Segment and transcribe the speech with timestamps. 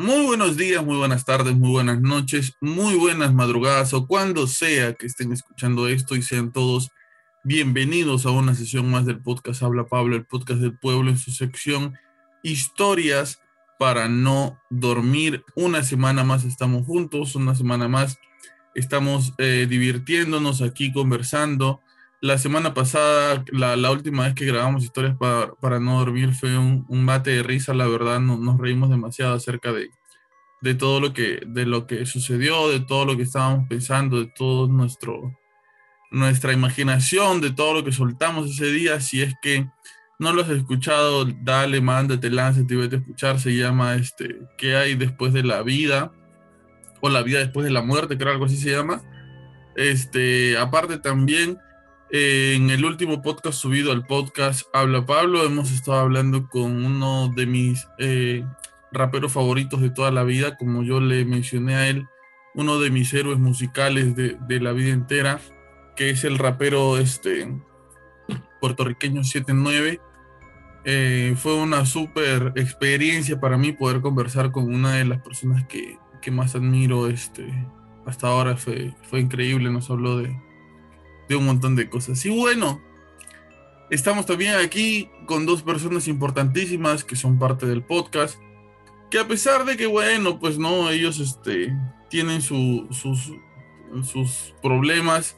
[0.00, 4.94] Muy buenos días, muy buenas tardes, muy buenas noches, muy buenas madrugadas o cuando sea
[4.94, 6.88] que estén escuchando esto y sean todos
[7.44, 11.32] bienvenidos a una sesión más del podcast Habla Pablo, el podcast del pueblo en su
[11.32, 11.98] sección
[12.42, 13.42] Historias
[13.78, 15.44] para no dormir.
[15.54, 18.16] Una semana más estamos juntos, una semana más
[18.74, 21.82] estamos eh, divirtiéndonos aquí conversando.
[22.22, 26.84] La semana pasada, la, última vez que grabamos historias para, para no dormir fue un,
[26.88, 29.90] un, mate de risa, la verdad, no, nos reímos demasiado acerca de,
[30.60, 34.26] de todo lo que, de lo que sucedió, de todo lo que estábamos pensando, de
[34.26, 35.38] todo nuestro,
[36.10, 39.00] nuestra imaginación, de todo lo que soltamos ese día.
[39.00, 39.66] Si es que
[40.18, 43.40] no lo has escuchado, dale, mándate, lánzate vete a escuchar.
[43.40, 46.12] Se llama este, ¿Qué hay después de la vida?
[47.00, 49.02] O la vida después de la muerte, creo algo así se llama.
[49.76, 51.56] Este, aparte también
[52.12, 57.46] en el último podcast subido al podcast Habla Pablo, hemos estado hablando con uno de
[57.46, 58.44] mis eh,
[58.90, 62.08] raperos favoritos de toda la vida, como yo le mencioné a él,
[62.54, 65.40] uno de mis héroes musicales de, la vida entera,
[65.94, 67.48] que es el rapero este,
[68.60, 70.00] puertorriqueño 79.
[70.84, 75.96] Eh, fue una súper experiencia para mí poder conversar con una de las personas que,
[76.20, 77.46] que más admiro este,
[78.04, 78.56] hasta ahora.
[78.56, 80.36] Fue, fue increíble, nos habló de,
[81.30, 82.26] de un montón de cosas.
[82.26, 82.82] Y bueno,
[83.88, 88.36] estamos también aquí con dos personas importantísimas que son parte del podcast,
[89.12, 91.72] que a pesar de que, bueno, pues no, ellos este,
[92.08, 92.84] tienen sus,
[94.02, 95.36] sus problemas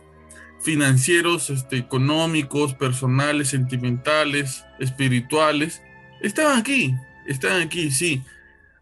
[0.62, 5.82] financieros, este, económicos, personales, sentimentales, espirituales,
[6.22, 6.94] están aquí,
[7.26, 8.22] están aquí, sí.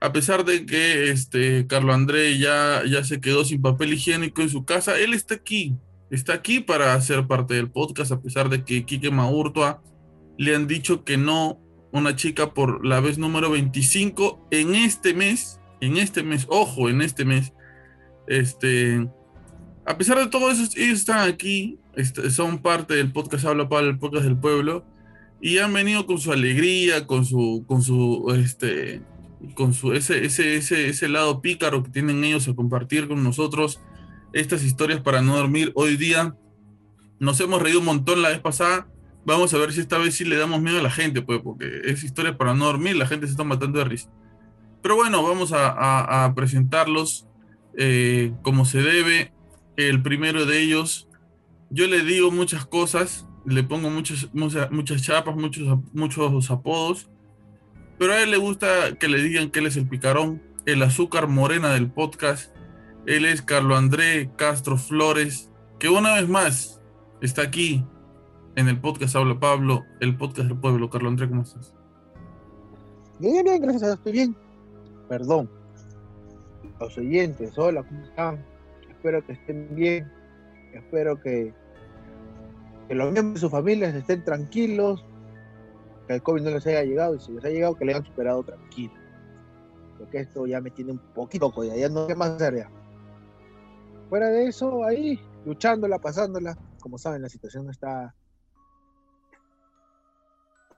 [0.00, 4.48] A pesar de que este Carlo André ya, ya se quedó sin papel higiénico en
[4.48, 5.76] su casa, él está aquí,
[6.10, 9.82] está aquí para ser parte del podcast, a pesar de que Kike Maurtua
[10.38, 11.60] le han dicho que no,
[11.92, 17.02] una chica por la vez número 25 en este mes, en este mes, ojo, en
[17.02, 17.52] este mes,
[18.26, 19.08] este,
[19.86, 23.86] a pesar de todo eso, ellos están aquí, este, son parte del podcast Habla para
[23.86, 24.84] el podcast del pueblo,
[25.40, 29.02] y han venido con su alegría, con su, con su, este,
[29.54, 33.80] con su, ese, ese, ese, ese lado pícaro que tienen ellos a compartir con nosotros
[34.32, 36.34] estas historias para no dormir hoy día.
[37.18, 38.88] Nos hemos reído un montón la vez pasada.
[39.24, 41.82] Vamos a ver si esta vez sí le damos miedo a la gente, pues, porque
[41.84, 44.10] es historia para no dormir, la gente se está matando de risa.
[44.82, 47.26] Pero bueno, vamos a, presentarlos
[47.76, 49.32] eh, como se debe.
[49.76, 51.08] El primero de ellos,
[51.70, 57.10] yo le digo muchas cosas, le pongo muchas, muchas, muchas chapas, muchos, muchos apodos,
[57.98, 61.28] pero a él le gusta que le digan que él es el picarón, el azúcar
[61.28, 62.54] morena del podcast,
[63.06, 66.80] él es Carlo André Castro Flores, que una vez más
[67.22, 67.84] está aquí
[68.56, 70.90] en el podcast Habla Pablo, el podcast del pueblo.
[70.90, 71.74] Carlo André, ¿cómo estás?
[73.18, 74.36] Bien, bien, gracias, estoy bien.
[75.08, 75.50] Perdón.
[76.78, 78.44] Los oyentes, hola, ¿cómo están?
[78.88, 80.10] Espero que estén bien.
[80.72, 81.54] Espero que,
[82.90, 85.04] los miembros de sus familias estén tranquilos,
[86.06, 88.04] que el COVID no les haya llegado y si les ha llegado, que le hayan
[88.04, 88.92] superado tranquilo.
[89.98, 92.79] Porque esto ya me tiene un poquito ya, ya no sé más hacer ya
[94.10, 96.58] fuera de eso, ahí, luchándola, pasándola.
[96.82, 98.12] Como saben, la situación está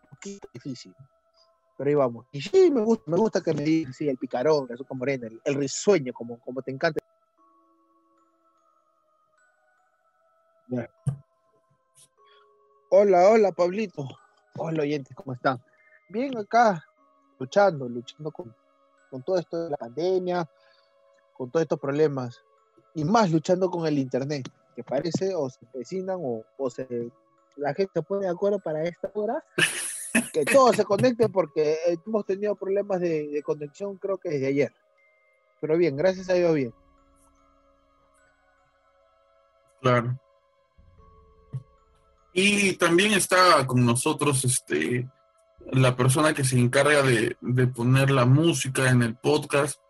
[0.02, 0.94] un poquito difícil.
[1.78, 2.26] Pero ahí vamos.
[2.30, 5.28] Y sí, me gusta, me gusta que me digan, sí, el picarón, el azúcar morena,
[5.44, 7.00] el, risueño, como, como te encanta.
[12.90, 14.06] Hola, hola, Pablito.
[14.58, 15.58] Hola, oyentes, ¿cómo están?
[16.10, 16.84] Bien, acá,
[17.38, 18.54] luchando, luchando con,
[19.10, 20.46] con todo esto de la pandemia,
[21.32, 22.42] con todos estos problemas
[22.94, 27.10] y más luchando con el Internet, que parece o se vecinan o, o se,
[27.56, 29.44] la gente se pone de acuerdo para esta hora,
[30.32, 31.76] que todos se conecten porque
[32.06, 34.72] hemos tenido problemas de, conexión creo que desde ayer.
[35.60, 36.74] Pero bien, gracias a Dios bien.
[39.80, 40.18] Claro.
[42.32, 45.08] Y también está con nosotros este,
[45.70, 49.81] la persona que se encarga de, de poner la música en el podcast,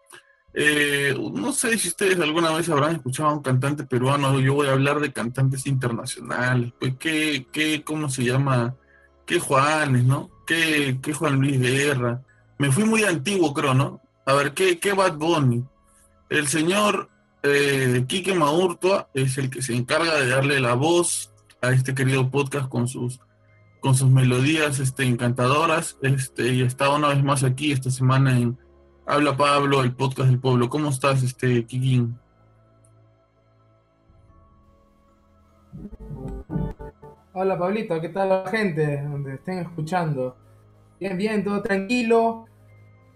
[0.55, 4.69] eh, no sé si ustedes alguna vez habrán escuchado a un cantante peruano, yo voy
[4.69, 8.77] a hablar de cantantes internacionales, pues qué, qué, ¿cómo se llama?
[9.25, 10.31] ¿Qué Juanes, no?
[10.47, 12.23] ¿Qué, qué Juan Luis Guerra?
[12.59, 14.01] Me fui muy antiguo, creo, ¿no?
[14.27, 15.65] A ver, ¿qué, qué Bad Bunny?
[16.29, 17.09] El señor
[17.43, 22.31] eh, Quique Maurtua es el que se encarga de darle la voz a este querido
[22.31, 23.21] podcast con sus,
[23.81, 28.59] con sus melodías este, encantadoras, este, y está una vez más aquí esta semana en
[29.05, 30.69] Habla Pablo, el podcast del pueblo.
[30.69, 32.17] ¿Cómo estás, este Kikín?
[37.33, 39.03] Hola Pablito, ¿qué tal la gente?
[39.03, 40.37] Donde estén escuchando.
[41.01, 42.47] Bien, bien, todo tranquilo.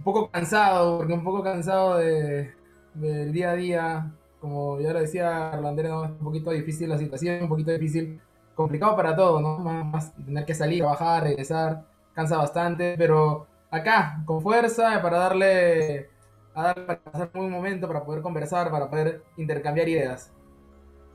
[0.02, 2.52] poco cansado, porque un poco cansado de,
[2.94, 4.12] del día a día.
[4.40, 6.04] Como ya lo decía Arlandere, ¿no?
[6.04, 8.20] es un poquito difícil la situación, un poquito difícil,
[8.56, 9.58] complicado para todo, ¿no?
[9.58, 16.10] Más, más tener que salir, trabajar, regresar, cansa bastante, pero acá, con fuerza, para darle,
[16.54, 20.32] a para pasar un momento, para poder conversar, para poder intercambiar ideas.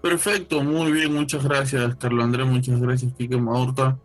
[0.01, 3.97] Perfecto, muy bien, muchas gracias, Carlos Andrés, muchas gracias, Kike Maurta.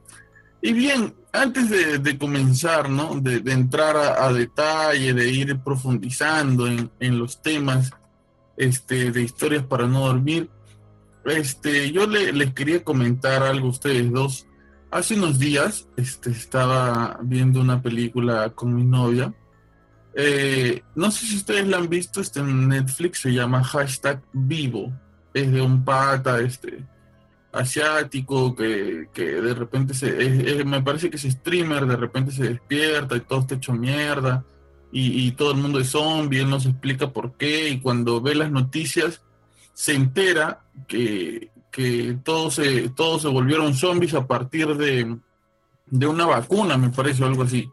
[0.60, 1.70] Y bien, antes
[2.02, 3.20] de, comenzar, ¿no?
[3.20, 7.92] De, entrar a, detalle, de ir profundizando en, los temas
[8.56, 10.50] este, de historias para no dormir,
[11.24, 14.46] este, yo les quería comentar algo a ustedes dos.
[14.90, 19.34] Hace unos días este, estaba viendo una película con mi novia.
[20.14, 24.92] Eh, no sé si ustedes la han visto, está en Netflix, se llama hashtag vivo.
[25.34, 26.84] Es de un pata, este,
[27.56, 33.20] asiático que, de repente se, me parece que es streamer, de repente se despierta y
[33.20, 34.44] todo está hecho mierda
[34.92, 38.50] y, todo el mundo es zombie, él nos explica por qué y cuando ve las
[38.50, 39.22] noticias
[39.74, 45.18] se entera que, que todos, se, todos se volvieron zombies a partir de,
[45.84, 47.68] de una vacuna, me parece, o algo así.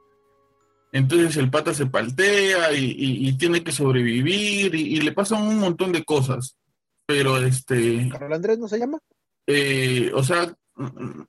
[0.92, 6.04] Entonces el pata se paltea y, tiene que sobrevivir y, le pasan un montón de
[6.04, 6.58] cosas.
[7.06, 8.10] Pero este...
[8.10, 9.00] ¿Carlos Andrés no se llama?
[9.48, 10.54] Eh, o sea,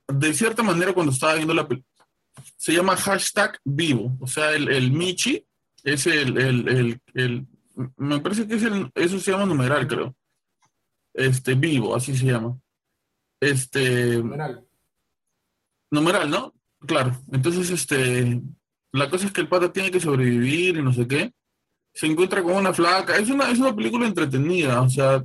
[0.09, 2.07] de cierta manera cuando estaba viendo la película,
[2.57, 5.47] se llama hashtag vivo, o sea, el, el Michi
[5.85, 7.47] es el, el, el,
[7.97, 10.17] me parece que es el, eso se llama numeral, creo.
[11.13, 12.59] Este, vivo, así se llama.
[13.41, 14.17] Este.
[14.19, 14.67] Numeral.
[15.91, 16.55] Numeral, ¿no?
[16.87, 17.17] Claro.
[17.33, 18.41] Entonces, este,
[18.93, 21.33] la cosa es que el pata tiene que sobrevivir y no sé qué.
[21.93, 23.17] Se encuentra con una flaca.
[23.17, 25.25] Es una, es una película entretenida, o sea,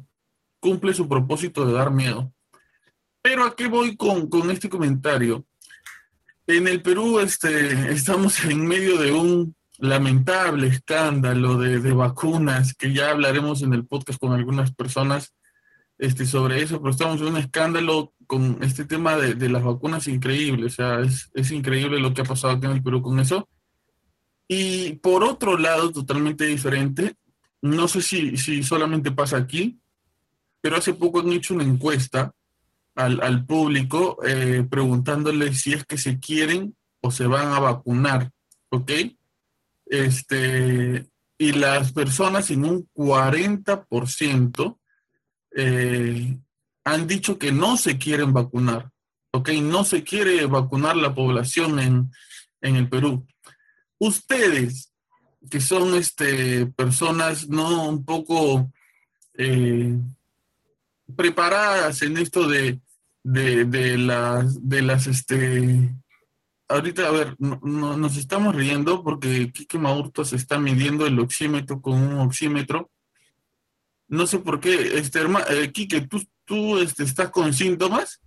[0.60, 2.34] cumple su propósito de dar miedo.
[3.22, 5.46] Pero ¿a qué voy con, este comentario?
[6.48, 13.12] En el Perú este, estamos en medio de un lamentable escándalo de, vacunas, que ya
[13.12, 15.34] hablaremos en el podcast con algunas personas
[16.00, 20.68] este, sobre eso, pero estamos en un escándalo con este tema de, las vacunas increíble,
[20.68, 23.50] o sea, es, increíble lo que ha pasado aquí en el Perú con eso.
[24.48, 27.16] Y por otro lado, totalmente diferente,
[27.62, 29.80] no sé si, si solamente pasa aquí,
[30.62, 32.34] pero hace poco han hecho una encuesta
[32.96, 38.32] al, público eh, preguntándole si es que se quieren o se van a vacunar,
[38.70, 38.92] ¿ok?
[39.86, 44.79] Este, y las personas en un 40%
[45.56, 46.38] eh,
[46.84, 48.92] han dicho que no se quieren vacunar,
[49.32, 49.50] ¿ok?
[49.62, 52.12] No se quiere vacunar la población en,
[52.62, 53.26] en el Perú.
[54.00, 54.94] Ustedes,
[55.50, 58.72] que son este, personas no un poco
[59.38, 59.98] eh,
[61.16, 62.80] preparadas en esto de,
[63.24, 65.94] de, las, de las, este,
[66.68, 71.82] ahorita, a ver, no, nos estamos riendo porque Kike Maurto se está midiendo el oxímetro
[71.82, 72.90] con un oxímetro.
[74.10, 78.20] No sé por qué, este, hermano, eh, Kike, ¿tú, tú este, estás con síntomas?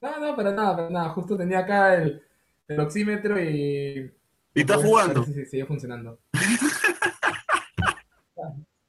[0.00, 1.08] No, no, para nada, para nada.
[1.10, 2.22] Justo tenía acá el,
[2.68, 4.14] el oxímetro y...
[4.54, 5.24] ¿Y está jugando?
[5.24, 6.20] Sí, sí, sigue funcionando.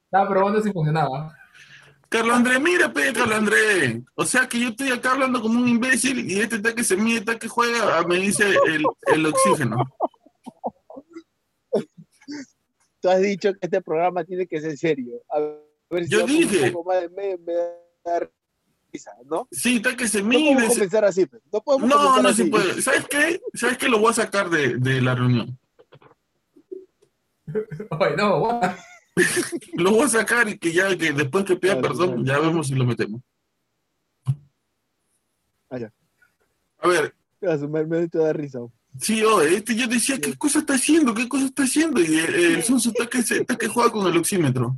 [0.04, 1.36] Estaba probando si funcionaba.
[2.08, 4.02] Carlos Andrés, mira, pe, Carlos Andrés.
[4.14, 6.96] O sea que yo estoy acá hablando como un imbécil y este está que se
[6.96, 9.76] mide, está que juega, me dice el, el oxígeno.
[13.02, 15.20] Tú has dicho que este programa tiene que ser serio.
[15.28, 15.40] A
[15.90, 16.68] ver si yo dije.
[16.68, 17.52] Un poco más de me, me
[18.04, 18.30] da
[18.92, 19.48] risa, ¿no?
[19.50, 20.52] Sí, está que se mide.
[20.52, 21.26] No podemos comenzar así.
[21.52, 22.80] No, podemos no, no se puede.
[22.80, 23.42] ¿Sabes qué?
[23.54, 23.88] ¿Sabes qué?
[23.88, 25.58] Lo voy a sacar de, de la reunión.
[27.90, 28.60] Ay, no,
[29.74, 32.76] lo voy a sacar y que ya, que después que pida perdón, ya vemos si
[32.76, 33.20] lo metemos.
[35.68, 35.92] Ah, ya.
[36.78, 37.14] A ver.
[37.68, 38.60] Me, te da risa.
[39.00, 41.14] Sí, oh, este yo decía, ¿qué cosa está haciendo?
[41.14, 42.00] ¿Qué cosa está haciendo?
[42.00, 44.76] Y el, el está que, está que juega con el oxímetro.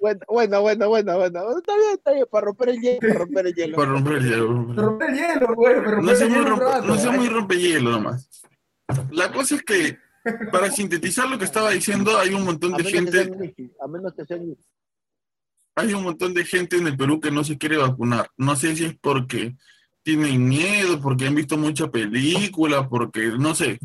[0.00, 1.58] Bueno, bueno, bueno, bueno, bueno.
[1.58, 3.76] Está bien, está bien, para romper el hielo, para romper el hielo.
[3.76, 4.66] Para romper el hielo.
[4.68, 5.74] Para romper el hielo, güey.
[6.02, 8.30] No sea muy, rompe, no sea muy rompehielo nomás.
[9.10, 9.98] La cosa es que,
[10.52, 13.32] para sintetizar lo que estaba diciendo, hay un montón de gente.
[13.80, 14.24] a menos que
[15.78, 18.30] Hay un montón de gente en el Perú que no se quiere vacunar.
[18.36, 19.54] No sé si es porque
[20.02, 23.78] tienen miedo, porque han visto mucha película, porque no sé.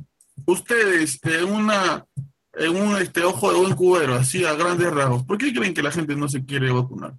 [0.45, 2.05] Ustedes, en una
[2.53, 5.83] en un este ojo de buen cubero, así a grandes rasgos, ¿por qué creen que
[5.83, 7.13] la gente no se quiere vacunar?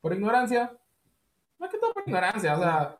[0.00, 0.76] Por ignorancia.
[1.58, 2.98] Más que todo por ignorancia, o sea.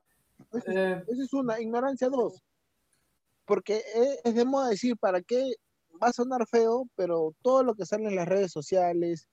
[0.53, 2.43] Esa es eh, una, ignorancia dos
[3.45, 3.83] porque
[4.25, 5.53] es de moda decir, ¿para qué?
[6.03, 9.29] Va a sonar feo, pero todo lo que sale en las redes sociales,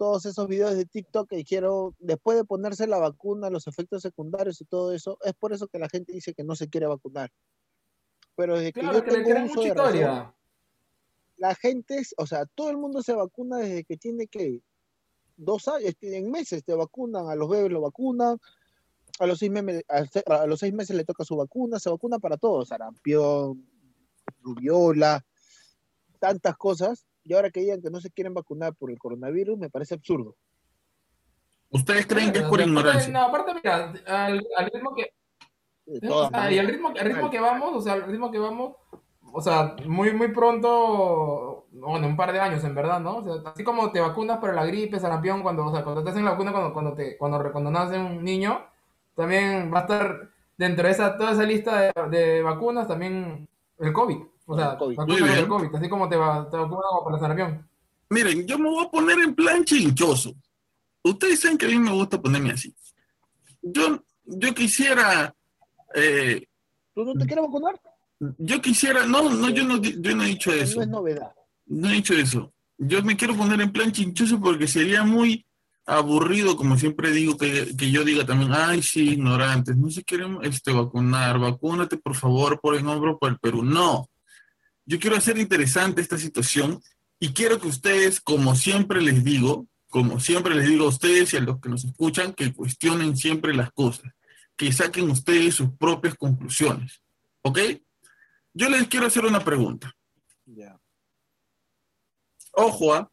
[0.00, 4.58] todos esos videos de TikTok que dijeron, después de ponerse la vacuna, los efectos secundarios
[4.62, 7.30] y todo eso, es por eso que la gente dice que no se quiere vacunar.
[8.34, 9.92] Pero desde que yo que le mucha razón,
[11.36, 14.62] la gente, o sea, todo el mundo se vacuna desde que tiene que
[15.36, 18.38] dos años, en meses te vacunan, a los bebés lo vacunan,
[19.18, 21.90] a los seis meses, a se- a los seis meses le toca su vacuna, se
[21.90, 23.68] vacuna para todos, sarampión,
[24.40, 25.22] rubiola,
[26.18, 29.70] tantas cosas, y ahora que digan que no se quieren vacunar por el coronavirus, me
[29.70, 30.34] parece absurdo.
[31.70, 33.12] ¿Ustedes creen que es por ignorancia?
[33.12, 35.12] No, aparte, mira, al, al ritmo que,
[36.08, 36.66] o sea, y maneras.
[36.66, 38.74] ritmo, el ritmo que vamos, o sea, el ritmo que vamos,
[39.32, 43.18] o sea, muy, muy pronto, bueno, un par de años en verdad, ¿no?
[43.18, 46.10] O sea, así como te vacunas para la gripe, sarampión, cuando, o sea, cuando te
[46.10, 48.60] hacen la vacuna, cuando, cuando, te, cuando, cuando nace un niño,
[49.14, 53.92] también va a estar dentro de esa, toda esa lista de, de vacunas, también el
[53.92, 54.18] COVID.
[54.50, 54.98] O sea, COVID.
[54.98, 57.68] el COVID, así como te, va, te vacunan para el sarampión.
[58.08, 60.34] Miren, yo me voy a poner en plan chinchoso.
[61.04, 62.74] Ustedes saben que a mí me gusta ponerme así.
[63.62, 65.32] Yo, yo quisiera,
[65.94, 66.44] eh,
[66.92, 67.80] ¿Tú no te quieres vacunar?
[68.38, 70.78] yo quisiera, no, no, yo no, yo no he dicho eso.
[70.78, 71.32] No es novedad.
[71.66, 72.52] No he dicho eso.
[72.76, 75.46] Yo me quiero poner en plan chinchoso porque sería muy
[75.86, 80.38] aburrido, como siempre digo, que, que yo diga también, ay, sí, ignorantes, no se quieren
[80.42, 83.62] este, vacunar, vacúnate por favor por el hombro por el Perú.
[83.62, 84.09] No.
[84.90, 86.82] Yo quiero hacer interesante esta situación
[87.20, 91.36] y quiero que ustedes, como siempre les digo, como siempre les digo a ustedes y
[91.36, 94.12] a los que nos escuchan, que cuestionen siempre las cosas,
[94.56, 97.04] que saquen ustedes sus propias conclusiones.
[97.42, 97.60] ¿Ok?
[98.52, 99.94] Yo les quiero hacer una pregunta.
[100.44, 100.76] Ya.
[102.50, 103.08] Ojo, ¿ah?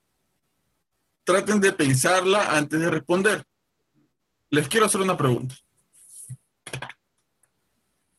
[1.26, 3.46] traten de pensarla antes de responder.
[4.50, 5.54] Les quiero hacer una pregunta.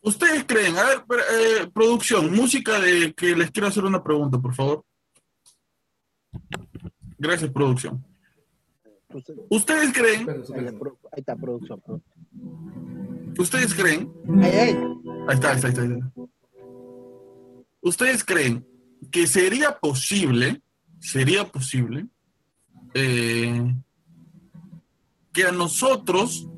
[0.01, 0.77] ¿Ustedes creen?
[0.79, 1.03] A ver,
[1.33, 4.85] eh, producción, música de que les quiero hacer una pregunta, por favor.
[7.19, 8.05] Gracias, producción.
[9.51, 10.29] ¿Ustedes creen?
[10.29, 10.37] Ahí,
[11.17, 11.81] está producción.
[11.81, 12.03] pro-
[13.39, 14.13] ¿Ustedes creen?
[15.29, 15.69] Ahí está, ahí está.
[15.69, 16.13] ahí está.
[17.81, 18.67] ¿Ustedes creen
[19.11, 20.61] que sería posible,
[21.01, 22.07] sería posible,
[22.95, 23.75] eh,
[25.33, 26.49] que a nosotros,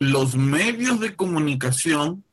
[0.00, 2.24] los medios de comunicación,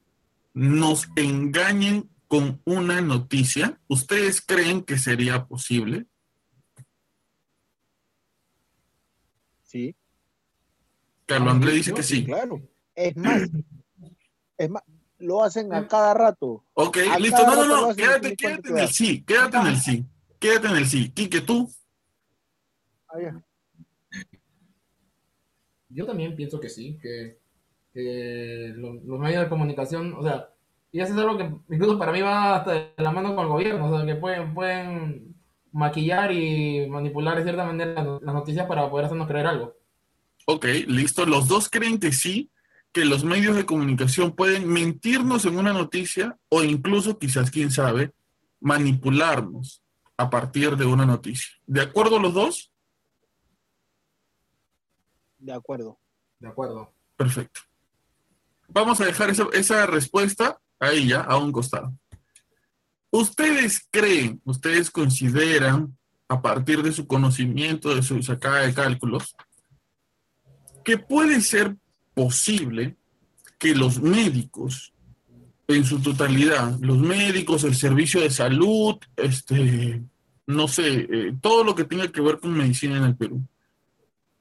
[0.53, 3.79] nos engañen con una noticia?
[3.87, 6.05] ¿Ustedes creen que sería posible?
[9.63, 9.95] Sí,
[11.31, 12.25] Carlos Andrés dice que sí.
[12.25, 12.61] claro.
[12.93, 13.41] Es más,
[14.57, 14.83] es más,
[15.19, 16.65] lo hacen a cada rato.
[16.73, 17.45] Ok, A listo.
[17.45, 17.95] No, no, no.
[17.95, 19.23] Quédate, quédate te en el sí.
[19.23, 20.05] Quédate en el sí.
[20.39, 21.09] Quédate en el sí.
[21.11, 21.71] Quique, tú.
[23.07, 23.43] Ah, ya.
[25.87, 27.39] Yo también pienso que sí, que,
[27.93, 30.49] que lo- los medios de comunicación, o sea,
[30.91, 31.43] y eso es algo que
[31.73, 34.53] incluso para mí va hasta de la mano con el gobierno, o sea, que pueden,
[34.53, 35.35] pueden
[35.71, 39.73] maquillar y manipular de cierta manera las las noticias para poder hacernos creer algo.
[40.47, 41.25] Ok, listo.
[41.25, 42.51] Los dos creen que sí,
[42.91, 48.11] que los medios de comunicación pueden mentirnos en una noticia o incluso, quizás, quién sabe,
[48.59, 49.81] manipularnos
[50.17, 51.51] a partir de una noticia.
[51.65, 52.71] ¿De acuerdo los dos?
[55.37, 55.97] De acuerdo.
[56.39, 56.93] De acuerdo.
[57.15, 57.61] Perfecto.
[58.73, 61.93] Vamos a dejar esa, respuesta ahí ya, a un costado.
[63.11, 65.97] ¿Ustedes creen, ustedes consideran,
[66.29, 69.35] a partir de su conocimiento, de su sacada de cálculos,
[70.85, 71.75] que puede ser
[72.13, 72.95] posible
[73.59, 74.93] que los médicos,
[75.67, 80.01] en su totalidad, los médicos, el servicio de salud, este,
[80.47, 83.45] no sé, eh, todo lo que tenga que ver con medicina en el Perú,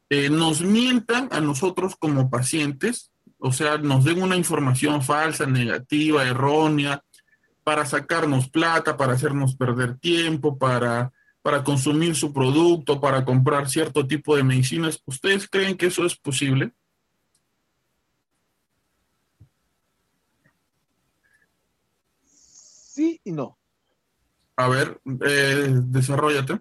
[0.09, 3.10] eh, nos mientan a nosotros como pacientes,
[3.41, 7.03] o sea, nos den una información falsa, negativa, errónea,
[7.65, 14.07] para sacarnos plata, para hacernos perder tiempo, para, para consumir su producto, para comprar cierto
[14.07, 15.03] tipo de medicinas.
[15.07, 16.73] ¿Ustedes creen que eso es posible?
[22.25, 23.59] Sí y no.
[24.57, 26.61] A ver, eh, desarrollate.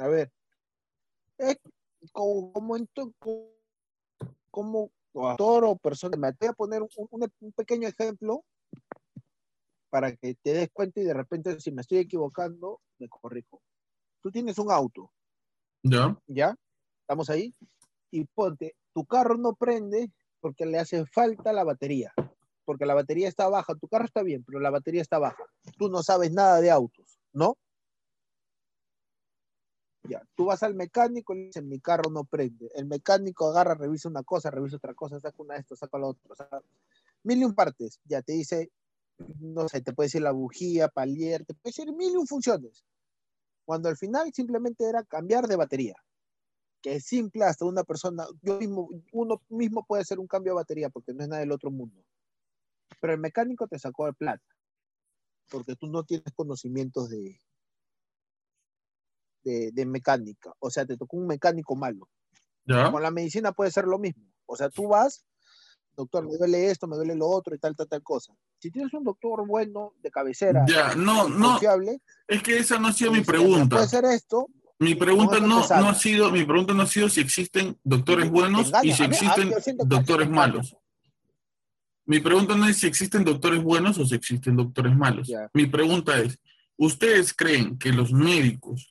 [0.00, 0.32] A ver.
[1.38, 1.56] Es
[2.12, 2.76] como, como
[4.50, 6.16] como, como actor o persona.
[6.16, 8.44] Me voy a poner un, un- un pequeño ejemplo
[9.90, 13.60] para que te des cuenta y de repente si me estoy equivocando, me corrijo.
[14.22, 15.10] Tú tienes un auto,
[15.82, 16.16] ¿Ya?
[16.26, 16.56] ¿ya?
[17.00, 17.54] Estamos ahí.
[18.10, 22.12] Y ponte, tu carro no prende porque le hace falta la batería.
[22.64, 23.74] Porque la batería está baja.
[23.74, 25.42] Tu carro está bien, pero la batería está baja.
[25.76, 27.56] Tú no sabes nada de autos, ¿no?
[30.10, 32.68] Ya, tú vas al mecánico y le dices, mi carro no prende.
[32.74, 36.08] El mecánico agarra, revisa una cosa, revisa otra cosa, saca una de estas, saca la
[36.08, 36.34] otra.
[37.22, 38.00] mil y un partes.
[38.06, 38.72] Ya te dice,
[39.38, 42.84] no sé, te puede decir la bujía, palier, te puede decir mil y un funciones.
[43.64, 45.94] Cuando al final simplemente era cambiar de batería.
[46.82, 50.56] Que es simple, hasta una persona, yo mismo, uno mismo puede hacer un cambio de
[50.56, 52.02] batería porque no es nada del otro mundo.
[53.00, 54.42] Pero el mecánico te sacó de plata.
[55.50, 57.38] Porque tú no tienes conocimientos de,
[59.44, 60.52] de, de mecánica.
[60.58, 62.08] O sea, te tocó un mecánico malo.
[62.64, 62.90] ¿Ya?
[62.90, 64.24] Con la medicina puede ser lo mismo.
[64.46, 65.24] O sea, tú vas,
[65.96, 68.32] doctor, me duele esto, me duele lo otro y tal, tal, tal cosa.
[68.58, 72.88] Si tienes un doctor bueno, de cabecera, Ya, no, no, confiable, es que esa no
[72.88, 73.76] ha sido mi pregunta.
[73.76, 74.48] Puede ser esto.
[74.78, 78.72] Mi pregunta no, no ha sido, mi pregunta no ha sido si existen doctores buenos
[78.82, 79.52] y si existen
[79.84, 80.74] doctores malos.
[82.06, 85.28] Mi pregunta no es si existen doctores buenos o si existen doctores malos.
[85.28, 85.50] Ya.
[85.52, 86.38] Mi pregunta es,
[86.78, 88.90] ¿ustedes creen que los médicos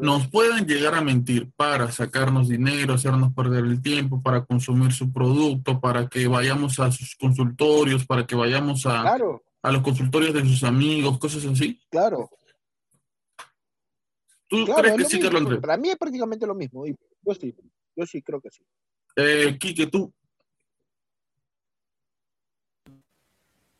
[0.00, 5.12] nos pueden llegar a mentir para sacarnos dinero, hacernos perder el tiempo, para consumir su
[5.12, 10.32] producto, para que vayamos a sus consultorios, para que vayamos a, Claro, a los consultorios
[10.34, 11.80] de sus amigos, cosas así?
[11.90, 12.30] claro.
[14.48, 15.30] ¿Tú claro crees es que sí, mismo.
[15.30, 15.60] Carlos Andrés?
[15.62, 16.84] Para mí es prácticamente lo mismo.
[16.86, 17.54] Yo sí,
[17.96, 18.62] yo sí creo que sí.
[19.16, 20.12] Eh, Quique, tú,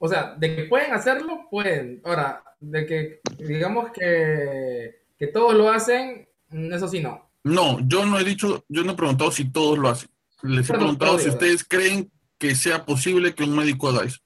[0.05, 2.01] O sea, de que pueden hacerlo, pueden.
[2.03, 7.31] Ahora, de que digamos que, que todos lo hacen, mm, eso sí no.
[7.45, 10.11] No, yo no he dicho, yo no he preguntado si todos lo hacen.
[10.43, 14.19] Les he preguntado si ustedes creen que sea posible que un médico haga eso.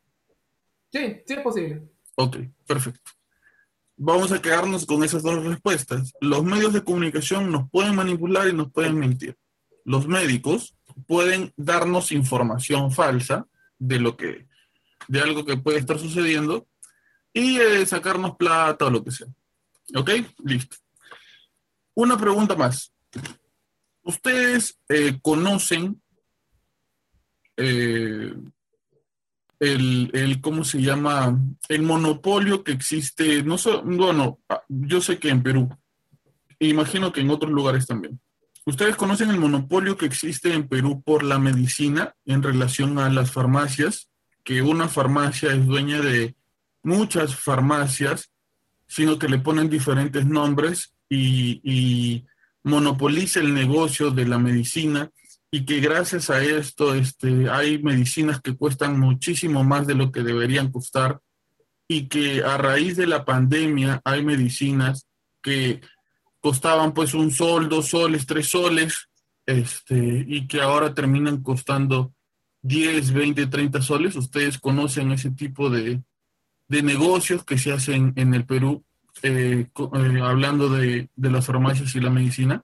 [0.90, 1.82] Sí, sí es posible.
[2.14, 3.10] Ok, perfecto.
[3.98, 6.14] Vamos a quedarnos con esas dos respuestas.
[6.22, 9.36] Los medios de comunicación nos pueden manipular y nos pueden mentir.
[9.84, 13.46] Los médicos pueden darnos información falsa
[13.78, 14.46] de lo que,
[15.08, 16.66] de algo que puede estar sucediendo
[17.34, 19.26] y eh, sacarnos plata o lo que sea.
[19.94, 20.10] ¿Ok?
[20.42, 20.76] Listo.
[21.96, 22.92] Una pregunta más.
[24.02, 26.02] ¿Ustedes eh, conocen
[27.56, 28.34] eh,
[29.58, 31.40] el, el, ¿cómo se llama?
[31.70, 35.74] El monopolio que existe, no sé, bueno, ah, yo sé que en Perú,
[36.58, 38.20] imagino que en otros lugares también.
[38.66, 43.30] ¿Ustedes conocen el monopolio que existe en Perú por la medicina en relación a las
[43.30, 44.10] farmacias?
[44.44, 46.36] Que una farmacia es dueña de
[46.82, 48.30] muchas farmacias,
[48.86, 52.24] sino que le ponen diferentes nombres y,
[52.62, 55.08] monopoliza el negocio de la medicina
[55.52, 60.24] y que gracias a esto este, hay medicinas que cuestan muchísimo más de lo que
[60.24, 61.20] deberían costar
[61.86, 65.06] y que a raíz de la pandemia hay medicinas
[65.40, 65.80] que
[66.40, 69.08] costaban pues un sol, dos soles, tres soles,
[69.46, 72.12] este, y que ahora terminan costando
[72.62, 74.16] 10, 20, 30 soles.
[74.16, 76.02] Ustedes conocen ese tipo de,
[76.68, 78.84] de negocios que se hacen en el Perú,
[79.22, 82.62] eh, eh, hablando de, de las farmacias y la medicina.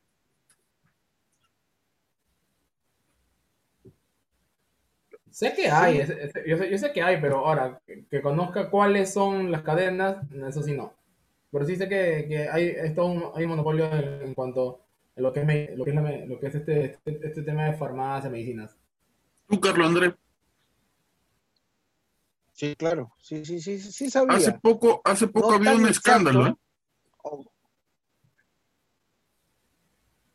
[5.30, 8.20] Sé que hay, es- es- yo, sé, yo sé que hay, pero ahora, que, que
[8.20, 10.92] conozca cuáles son las cadenas, eso sí no.
[11.50, 14.80] Pero sí sé que, que hay, es todo un, hay un monopolio en, en cuanto
[15.16, 17.42] a lo que es, me- lo que es, la lo que es este, este, este
[17.42, 18.76] tema de farmacia, medicinas.
[19.48, 20.12] Tú, Carlos Andrés,
[22.62, 23.12] Sí, claro.
[23.18, 24.36] Sí, sí, sí, sí, sabía.
[24.36, 25.90] hace poco, hace poco No había un exacto.
[25.98, 26.54] escándalo, ¿eh?
[27.24, 27.52] Oh.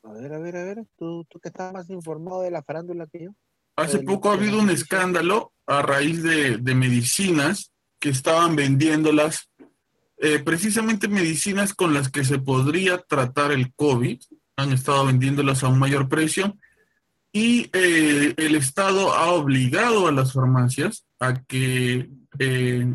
[0.04, 0.86] A ver, a ver, a ver.
[0.98, 3.32] ¿Tú, tú que estás más informado de la farándula que yo.
[3.78, 9.50] Hace poco ha habido un escándalo a raíz de, de medicinas que estaban vendiéndolas,
[10.18, 14.20] eh, precisamente medicinas con las que se podría tratar el COVID,
[14.58, 16.58] han estado vendiéndolas a un mayor precio
[17.32, 22.86] y eh, el Estado ha obligado a las farmacias a que eh,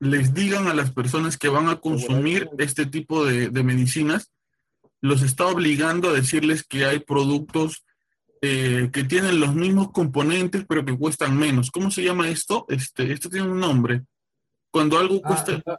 [0.00, 4.30] les digan a las personas que van a consumir este tipo de, de medicinas,
[5.00, 7.84] los está obligando a decirles que hay productos
[8.40, 11.70] eh, que tienen los mismos componentes pero que cuestan menos.
[11.70, 12.66] ¿Cómo se llama esto?
[12.68, 14.02] Este, esto tiene un nombre.
[14.70, 15.78] Cuando algo Ah, cuesta ah,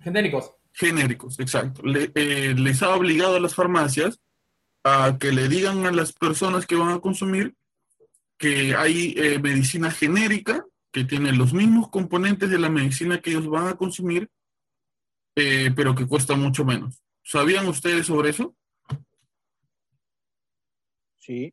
[0.00, 0.50] genéricos.
[0.72, 1.82] genéricos, exacto.
[1.82, 4.20] Le- eh, les ha obligado a las farmacias
[4.84, 7.54] a que le digan a las personas que van a consumir
[8.36, 13.48] que hay eh, medicina genérica que tiene los mismos componentes de la medicina que ellos
[13.48, 14.30] van a consumir,
[15.34, 17.02] eh, pero que cuesta mucho menos.
[17.24, 18.54] ¿Sabían ustedes sobre eso?
[21.18, 21.52] Sí.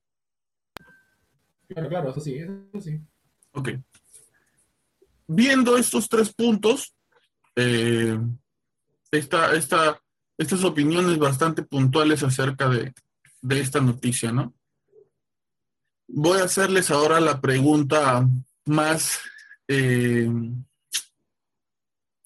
[1.68, 3.02] Claro, claro, eso sí, eso sí.
[3.54, 3.70] Ok.
[5.26, 6.94] Viendo estos tres puntos,
[7.56, 8.20] eh,
[9.10, 10.00] esta, esta,
[10.38, 12.94] estas opiniones bastante puntuales acerca de,
[13.42, 14.54] de esta noticia, ¿no?
[16.08, 18.30] Voy a hacerles ahora la pregunta
[18.66, 19.20] más
[19.68, 20.30] eh,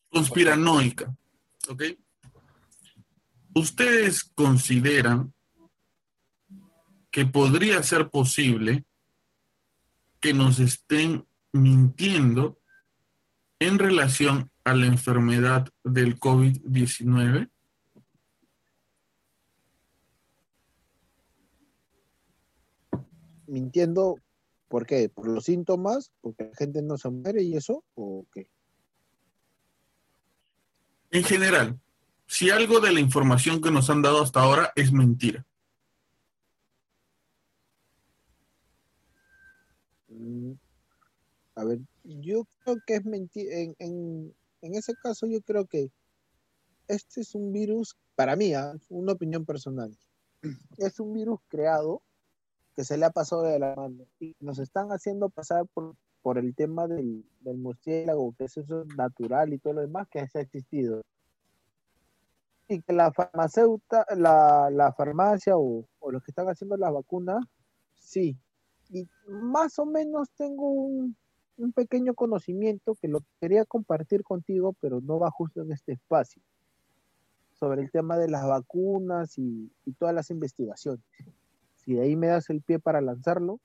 [0.10, 1.15] conspiranoica,
[1.69, 1.84] ¿ok?
[3.54, 5.34] ¿Ustedes consideran
[7.12, 8.86] que podría ser posible
[10.19, 12.60] que nos estén mintiendo
[13.60, 17.50] en relación a la enfermedad del COVID-19?
[23.48, 24.17] Mintiendo,
[24.67, 25.10] ¿por qué?
[25.10, 26.12] ¿Por los síntomas?
[26.21, 27.84] ¿Porque la gente no se muere y eso?
[27.95, 28.49] ¿O qué?
[31.12, 31.80] En general,
[32.28, 35.45] si algo de la información que nos han dado hasta ahora es mentira.
[40.10, 40.54] Mm,
[41.56, 43.56] a ver, yo creo que es mentira.
[43.56, 45.91] En, en, ese caso, yo creo que
[46.88, 48.73] este es un virus, para mí, ¿ah?
[48.89, 49.95] una opinión personal,
[50.78, 52.01] es un virus creado
[52.75, 56.38] que se le ha pasado de la mano y nos están haciendo pasar por, por
[56.38, 60.23] el tema del, del murciélago, que es eso natural y todo lo demás que ha
[60.23, 61.01] existido.
[62.67, 67.45] Y que la farmacéutica, la, la farmacia o, o los que están haciendo las vacunas,
[67.95, 68.38] sí.
[68.89, 71.15] Y más o menos tengo un,
[71.57, 76.41] un pequeño conocimiento que lo quería compartir contigo, pero no va justo en este espacio,
[77.53, 81.03] sobre el tema de las vacunas y, todas las investigaciones.
[81.86, 83.60] Si de ahí me das el pie para lanzarlo,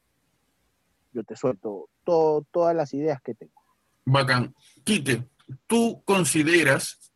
[1.12, 3.61] yo te suelto todas las ideas que tengo.
[4.04, 4.54] Bacán.
[4.85, 5.24] Quique,
[5.66, 7.12] ¿tú consideras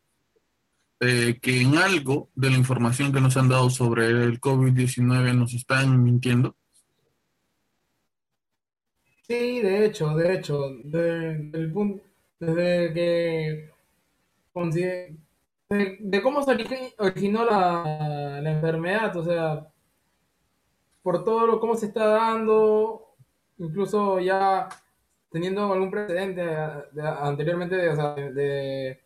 [0.99, 5.53] eh, que en algo de la información que nos han dado sobre el COVID-19 nos
[5.53, 6.55] están mintiendo?
[9.27, 10.59] Sí, de hecho, de hecho,
[11.73, 12.03] punto,
[12.39, 13.75] desde que
[15.69, 16.51] de, cómo se
[16.97, 19.67] originó la, la, enfermedad, o sea,
[21.05, 23.13] por todo lo cómo se está dando,
[23.59, 24.67] incluso ya
[25.29, 26.43] teniendo algún precedente
[27.21, 29.03] anteriormente de, o sea, de,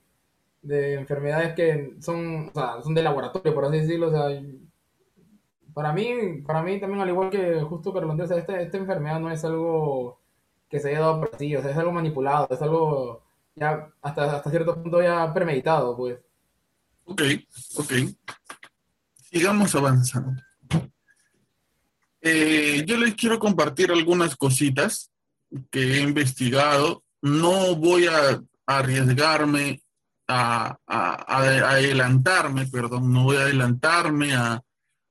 [0.61, 4.41] de, enfermedades que son, o sea, son de laboratorio, por así decirlo, o sea,
[5.73, 9.43] para mí, para mí también, al igual que justo Carlos esta, esta enfermedad no es
[9.43, 10.21] algo
[10.69, 13.23] que se haya dado por sí, o sea, es algo manipulado, es algo
[13.55, 16.17] ya hasta, hasta cierto punto ya premeditado, pues.
[17.03, 17.23] Ok,
[17.75, 17.91] ok.
[19.29, 20.41] Sigamos avanzando.
[22.21, 25.11] Eh, yo les quiero compartir algunas cositas
[25.71, 27.03] que he investigado.
[27.21, 29.81] No voy a arriesgarme
[30.27, 34.61] a, adelantarme, perdón, no voy a adelantarme a,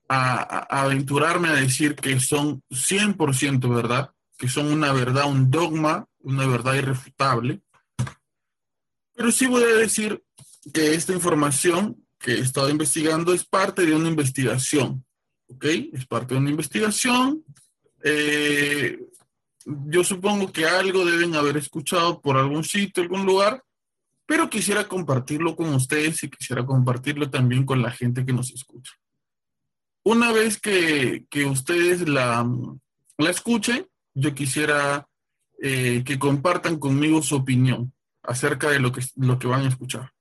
[0.08, 6.46] a, aventurarme a decir que son 100% verdad, que son una verdad, un dogma, una
[6.46, 7.60] verdad irrefutable.
[9.14, 10.22] Pero sí voy a decir
[10.72, 15.04] que esta información que he estado investigando es parte de una investigación,
[15.48, 15.64] ¿ok?
[15.92, 17.44] Es parte de una investigación.
[18.02, 18.98] Eh,
[19.64, 23.62] yo supongo que algo deben haber escuchado por algún sitio, algún lugar,
[24.26, 28.92] pero quisiera compartirlo con ustedes y quisiera compartirlo también con la gente que nos escucha.
[30.04, 32.48] Una vez que, ustedes la,
[33.18, 35.06] la, escuchen, yo quisiera
[35.60, 40.12] eh, que compartan conmigo su opinión acerca de lo que, lo que van a escuchar.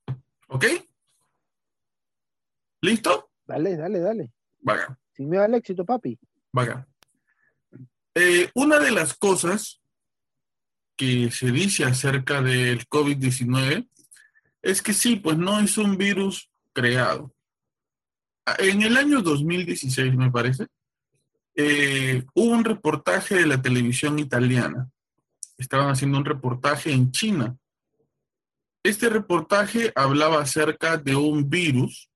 [0.47, 0.65] ¿Ok?
[2.81, 3.29] ¿Listo?
[3.45, 4.31] Dale, dale, dale.
[4.59, 4.97] Vaga.
[5.17, 6.17] Sin miedo al éxito, papi.
[6.53, 6.87] Vaga.
[8.15, 9.81] Eh, una de las cosas
[10.95, 13.89] que se dice acerca del COVID-19
[14.61, 17.33] es que sí, pues no es un virus creado
[18.59, 20.67] en el año 2016, me parece,
[21.55, 24.89] eh, hubo un reportaje de la televisión italiana.
[25.57, 27.57] Estaban haciendo un reportaje en China.
[28.83, 32.09] Este reportaje hablaba acerca de un virus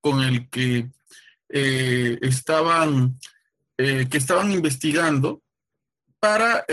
[0.00, 0.90] con el que
[1.56, 3.16] eh, estaban,
[3.78, 5.40] eh, que estaban investigando
[6.18, 6.66] para,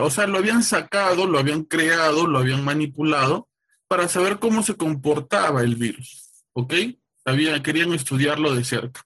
[0.00, 3.48] o sea, lo habían sacado, lo habían creado, lo habían manipulado
[3.88, 6.44] para saber cómo se comportaba el virus.
[6.52, 6.74] ¿Ok?
[7.62, 9.02] querían estudiarlo de cerca.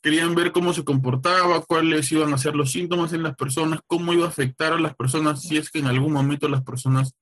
[0.00, 4.12] Querían ver cómo se comportaba, cuáles iban a ser los síntomas en las personas, cómo
[4.12, 7.14] iba a afectar a las personas si es que en algún momento las personas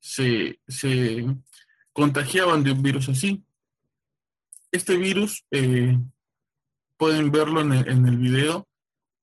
[0.00, 0.58] se,
[1.92, 3.42] contagiaban de un virus así.
[4.74, 5.96] Este virus, eh,
[6.96, 7.72] pueden verlo en
[8.08, 8.66] el, video,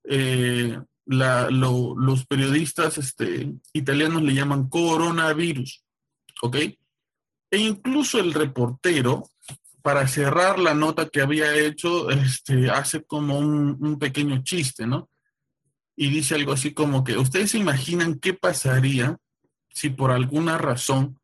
[0.05, 5.83] eh, los periodistas este, italianos le llaman coronavirus,
[6.41, 6.55] ¿ok?
[6.55, 9.29] E incluso el reportero
[9.81, 15.09] para cerrar la nota que había hecho, este, hace como un, pequeño chiste, ¿no?
[15.97, 19.17] Y dice algo así como que, ¿ustedes se imaginan qué pasaría
[19.67, 21.19] si por alguna razón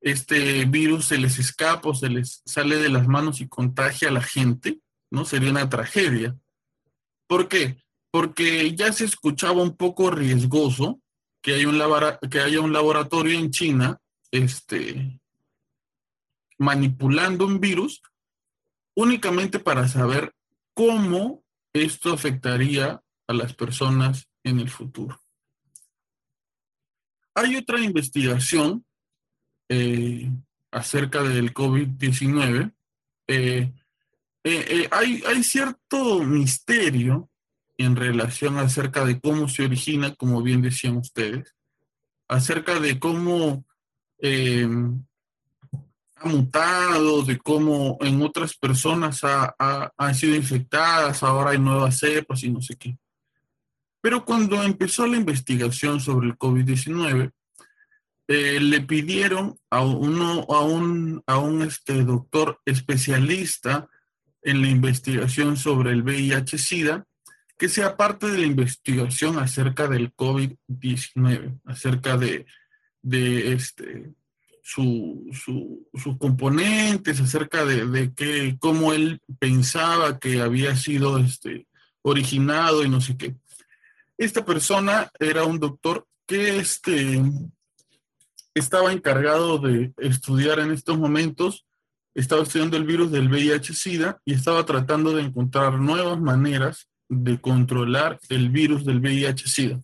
[0.00, 4.12] este virus se les escapa o se les sale de las manos y contagia a
[4.12, 4.80] la gente?
[5.10, 5.24] ¿No?
[5.24, 6.36] Sería una tragedia.
[7.26, 7.82] ¿Por qué?
[8.10, 11.00] Porque ya se escuchaba un poco riesgoso
[11.42, 11.80] que, hay un
[12.30, 15.20] que haya un laboratorio en China este,
[16.58, 18.02] manipulando un virus
[18.94, 20.34] únicamente para saber
[20.74, 25.20] cómo esto afectaría a las personas en el futuro.
[27.34, 28.84] hay otra investigación
[29.68, 30.30] eh,
[30.70, 32.72] acerca del COVID-19.
[33.26, 33.72] Eh,
[34.44, 37.28] eh, hay, cierto misterio
[37.76, 41.54] en relación acerca de cómo se origina, como bien decían ustedes,
[42.28, 43.64] acerca de cómo
[46.16, 52.42] ha mutado, de cómo en otras personas ha, han sido infectadas, ahora hay nuevas cepas
[52.42, 52.98] y no sé qué.
[54.00, 57.32] Pero cuando empezó la investigación sobre el COVID-19,
[58.28, 63.88] eh, le pidieron a, uno, a un, a un este, doctor especialista
[64.42, 67.06] en la investigación sobre el VIH-Sida
[67.56, 72.46] que sea parte de la investigación acerca del COVID-19, acerca de,
[73.02, 74.12] de este,
[74.62, 81.66] sus componentes, acerca de, de que, cómo él pensaba que había sido este,
[82.02, 83.34] originado y no sé qué.
[84.18, 87.22] Esta persona era un doctor que este,
[88.54, 91.66] estaba encargado de estudiar en estos momentos,
[92.14, 98.18] estaba estudiando el virus del VIH-Sida y estaba tratando de encontrar nuevas maneras de controlar
[98.28, 99.80] el virus del VIH-Sida.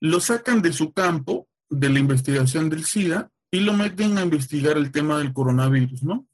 [0.00, 4.76] Lo sacan de su campo de la investigación del SIDA y lo meten a investigar
[4.76, 6.26] el tema del coronavirus, ¿no?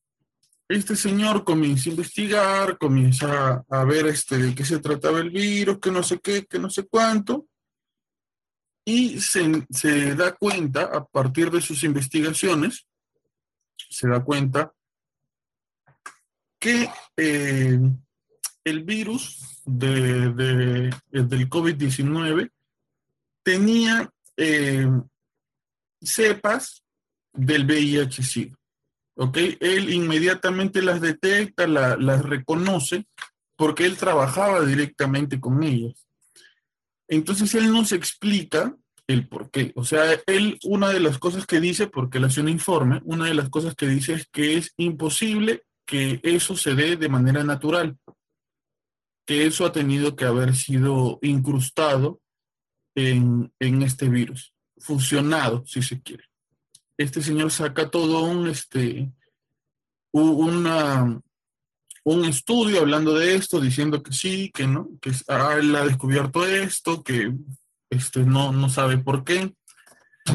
[0.68, 5.78] Este señor comienza a investigar, comienza a ver este, de qué se trataba el virus,
[5.78, 7.46] que no sé qué, que no sé cuánto,
[8.90, 12.86] y se, da cuenta, a partir de sus investigaciones,
[13.76, 14.72] se da cuenta
[16.58, 17.78] que eh,
[18.64, 22.50] el virus de, de, del COVID-19
[23.42, 24.88] tenía eh,
[26.00, 26.82] cepas
[27.34, 28.56] del VIH-Sida.
[29.16, 29.36] ¿Ok?
[29.60, 33.06] Él inmediatamente las detecta, las reconoce,
[33.54, 36.07] porque él trabajaba directamente con ellas.
[37.08, 39.72] Entonces él nos explica el por qué.
[39.74, 43.26] O sea, él, una de las cosas que dice, porque él hace un informe, una
[43.26, 47.42] de las cosas que dice es que es imposible que eso se dé de manera
[47.42, 47.96] natural,
[49.26, 52.20] que eso ha tenido que haber sido incrustado
[52.94, 56.24] en, en este virus fusionado, si se quiere.
[56.96, 59.12] Este señor saca todo un, este,
[60.12, 61.20] una,
[62.14, 66.46] un estudio hablando de esto, diciendo que sí, que no, que ah, él ha descubierto
[66.46, 67.32] esto, que
[67.90, 69.52] este, no, no sabe por qué.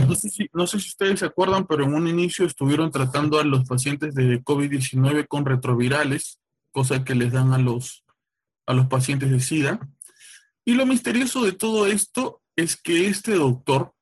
[0.08, 3.40] No sé, si, no sé si ustedes se acuerdan, pero en un inicio estuvieron tratando
[3.40, 6.40] a los pacientes de COVID-19 con retrovirales,
[6.72, 8.04] cosa que les dan a los,
[8.66, 9.80] a los pacientes de SIDA.
[10.66, 13.94] Y lo misterioso de todo esto es que este doctor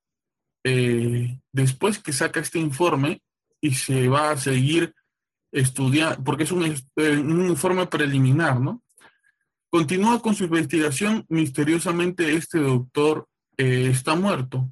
[0.64, 3.22] eh, después que saca este informe
[3.60, 4.94] y se va a seguir
[5.52, 8.82] estudiando, porque es un, eh, un, informe preliminar, ¿no?
[9.70, 14.70] Continúa con su investigación, misteriosamente este doctor eh, está muerto.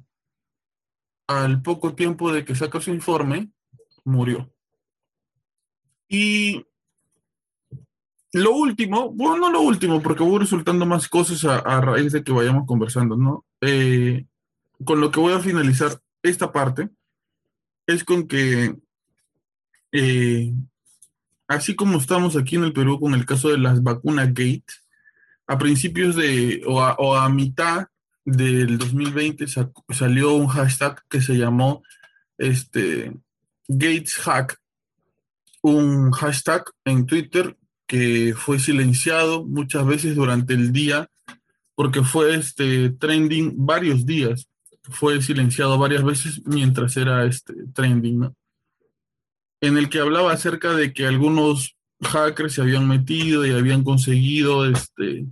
[1.26, 3.50] Al poco tiempo de que saca su informe,
[4.04, 4.52] murió.
[6.08, 6.66] Y
[8.32, 12.32] lo último, bueno, no lo último, porque voy resultando más cosas a, raíz de que
[12.32, 13.44] vayamos conversando, ¿no?
[13.60, 14.26] Eh,
[14.84, 16.90] con lo que voy a finalizar esta parte
[17.86, 18.76] es con que,
[21.50, 24.72] así como estamos aquí en el Perú con el caso de las vacunas Gate,
[25.48, 27.88] a principios de, o a, mitad
[28.24, 29.46] del 2020
[29.88, 31.82] salió un hashtag que se llamó
[32.38, 33.12] este,
[33.66, 34.60] Gates Hack,
[35.62, 37.56] un hashtag en Twitter
[37.88, 41.10] que fue silenciado muchas veces durante el día
[41.74, 44.48] porque fue este trending varios días.
[44.82, 48.32] Fue silenciado varias veces mientras era este trending,
[49.60, 54.64] En el que hablaba acerca de que algunos hackers se habían metido y habían conseguido
[54.64, 55.26] este,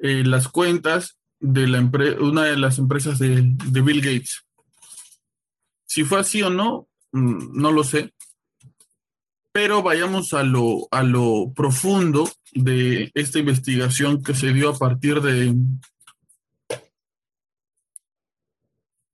[0.00, 1.80] eh, las cuentas de la
[2.20, 4.44] una de las empresas de, de, Bill Gates.
[5.84, 8.12] Si fue así o no, mm, no lo sé.
[9.52, 15.20] Pero vayamos a lo, a lo profundo de esta investigación que se dio a partir
[15.20, 15.54] de,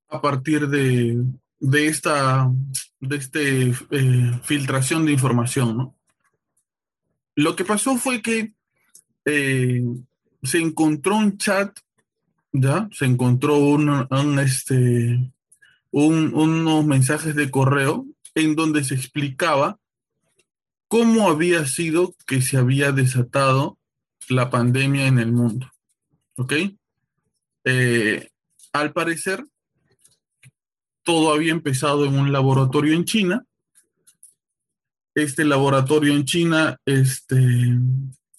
[0.09, 1.25] a partir de,
[1.73, 2.51] esta
[3.01, 5.77] de este, eh, filtración de información.
[5.77, 5.97] ¿no?
[7.35, 8.55] Lo que pasó fue que
[9.25, 9.83] eh,
[10.43, 11.79] se encontró un chat,
[12.53, 12.89] ¿ya?
[12.93, 15.33] Se encontró un, este,
[15.91, 19.79] unos mensajes de correo en donde se explicaba
[20.89, 23.79] cómo había sido que se había desatado
[24.29, 25.73] la pandemia en el mundo.
[27.65, 28.29] Eh,
[28.73, 29.47] al parecer,
[31.03, 33.45] todo había empezado en un laboratorio en China.
[35.15, 37.37] Este laboratorio en China este,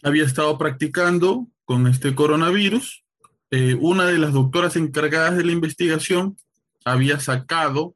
[0.02, 3.04] había estado practicando con este coronavirus.
[3.52, 6.38] eh, una de las doctoras encargadas de la investigación
[6.86, 7.96] había sacado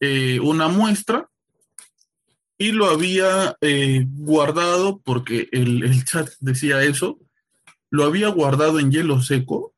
[0.00, 1.30] eh, una muestra
[2.58, 7.18] y lo había eh, guardado, porque el, el chat decía eso,
[7.90, 9.74] lo había guardado en hielo seco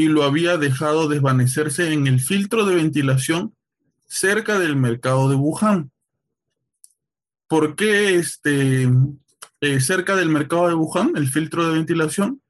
[0.00, 3.54] y lo había dejado desvanecerse en el filtro de ventilación
[4.06, 5.90] cerca del mercado de Wuhan.
[7.46, 8.88] ¿Por qué este,
[9.60, 12.40] eh, cerca del mercado de Wuhan, el filtro de ventilación?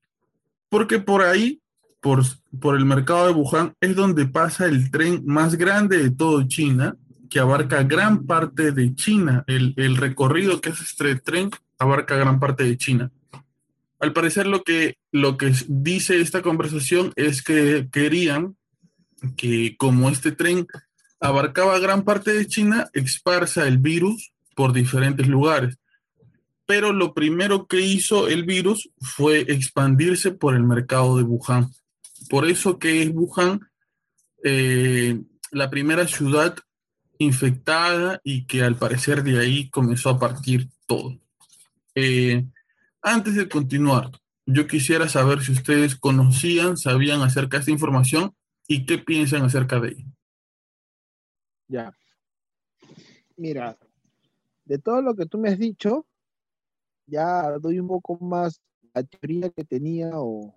[0.69, 1.61] Porque por ahí,
[2.01, 2.23] por,
[2.61, 6.97] por el mercado de Wuhan, es donde pasa el tren más grande de todo China,
[7.29, 9.43] que abarca gran parte de China.
[9.49, 13.11] El, el recorrido que hace este tren abarca gran parte de China.
[14.01, 18.57] Al parecer lo que, lo que dice esta conversación es que querían
[19.37, 20.67] que como este tren
[21.21, 25.79] abarcaba gran parte de China, esparza el virus por diferentes lugares.
[26.67, 31.71] Pero lo primero que hizo el virus fue expandirse por el mercado de Wuhan.
[32.31, 33.61] Por eso que es Wuhan
[34.43, 36.57] eh, la primera ciudad
[37.19, 41.19] infectada y que al parecer de ahí comenzó a partir todo.
[41.95, 42.47] Eh,
[43.03, 44.11] antes de continuar,
[44.47, 48.35] yo quisiera saber si ustedes conocían, sabían acerca de esta información
[48.67, 50.07] y qué piensan acerca de ella.
[51.69, 51.97] Ya.
[53.37, 53.79] Mira,
[54.65, 56.07] de todo lo que tú me has dicho,
[57.07, 58.61] ya doy un poco más
[58.93, 60.55] la teoría que tenía o,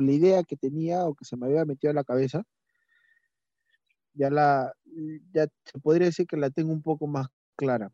[0.00, 2.42] la idea que tenía o que se me había metido en la cabeza.
[4.14, 4.72] Ya la,
[5.32, 7.92] ya se podría decir que la tengo un poco más clara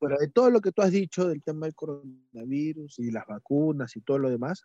[0.00, 3.94] fuera de todo lo que tú has dicho del tema del coronavirus y las vacunas
[3.96, 4.64] y todo lo demás,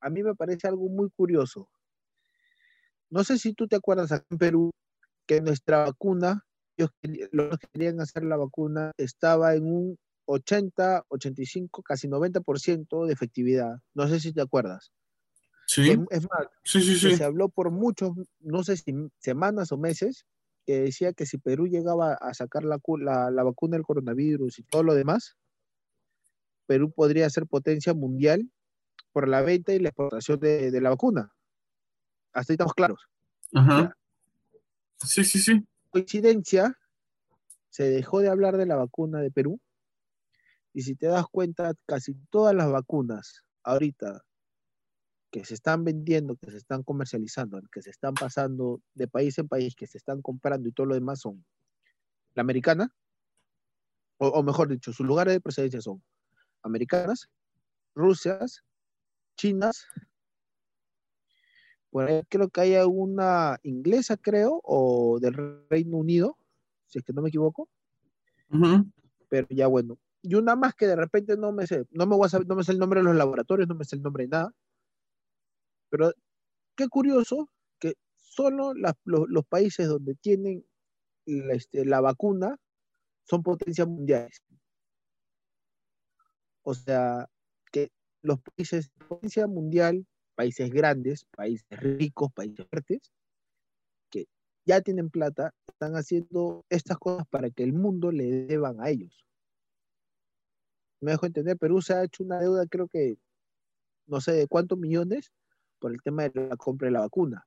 [0.00, 1.70] a mí me parece algo muy curioso.
[3.10, 4.70] No sé si tú te acuerdas acá en Perú
[5.26, 6.90] que nuestra vacuna, ellos
[7.32, 13.76] los que querían hacer la vacuna, estaba en un 80, 85, casi 90% de efectividad.
[13.94, 14.90] No sé si te acuerdas.
[15.66, 15.90] Sí.
[15.90, 17.14] Es, es más, sí, sí, sí.
[17.14, 20.24] se habló por muchos, no sé si semanas o meses,
[20.70, 24.62] que decía que si Perú llegaba a sacar la, la, la, vacuna del coronavirus y
[24.62, 25.36] todo lo demás,
[26.66, 28.48] Perú podría ser potencia mundial
[29.10, 31.32] por la venta y la exportación de, de la vacuna.
[32.32, 33.08] Hasta ahí estamos claros.
[33.52, 33.96] Ajá.
[35.04, 35.66] Sí, sí, sí.
[35.88, 36.78] Coincidencia,
[37.70, 39.60] se dejó de hablar de la vacuna de Perú
[40.72, 44.22] y si te das cuenta, casi todas las vacunas ahorita
[45.30, 49.48] que se están vendiendo, que se están comercializando, que se están pasando de país en
[49.48, 51.44] país, que se están comprando y todo lo demás son
[52.34, 52.94] la americana,
[54.18, 56.02] o, o mejor dicho, sus lugares de procedencia son
[56.62, 57.28] americanas,
[57.94, 58.64] rusias,
[59.36, 59.86] chinas,
[61.90, 66.38] por ahí creo que hay una inglesa, creo, o del Reino Unido,
[66.86, 67.68] si es que no me equivoco.
[68.50, 68.92] Uh -huh.
[69.28, 69.98] Pero ya bueno.
[70.22, 72.54] Y una más que de repente no me sé, no me voy a saber, no
[72.54, 74.54] me sé el nombre de los laboratorios, no me sé el nombre de nada.
[75.90, 76.12] Pero
[76.76, 80.64] qué curioso que solo los, países donde tienen
[81.26, 82.56] la, este, la vacuna
[83.24, 84.42] son potencias mundiales.
[86.62, 87.28] O sea,
[87.72, 87.90] que
[88.22, 93.12] los países de potencia mundial, países grandes, países ricos, países fuertes,
[94.10, 94.26] que
[94.64, 99.24] ya tienen plata, están haciendo estas cosas para que el mundo le deban a ellos.
[101.00, 103.16] Me dejo entender, Perú se ha hecho una deuda, creo que,
[104.06, 105.32] no sé de cuántos millones,
[105.80, 107.46] por el tema de la compra de la vacuna.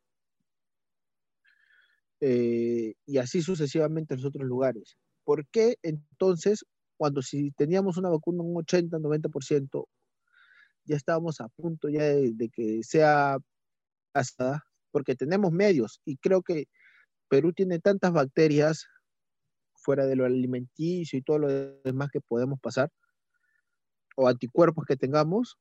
[2.20, 4.98] Eh, y así sucesivamente en los otros lugares.
[5.24, 6.66] ¿Por qué entonces,
[6.98, 9.86] cuando si teníamos una vacuna un 80, 90%,
[10.86, 13.38] ya estábamos a punto ya de, de que sea
[14.12, 14.64] pasada?
[14.92, 16.68] Porque tenemos medios y creo que
[17.30, 18.88] Perú tiene tantas bacterias
[19.76, 21.48] fuera de lo alimenticio y todo lo
[21.84, 22.90] demás que podemos pasar,
[24.16, 25.58] o anticuerpos que tengamos,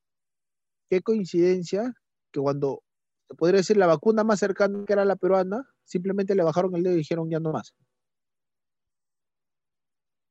[0.88, 1.94] qué coincidencia
[2.32, 2.82] que cuando
[3.28, 6.82] se podría decir la vacuna más cercana que era la peruana, simplemente le bajaron el
[6.82, 7.74] dedo y dijeron ya no más.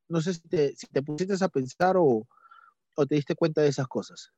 [0.09, 2.28] No sé si te, si te pusiste a pensar o,
[2.95, 4.34] o, te diste cuenta de esas cosas.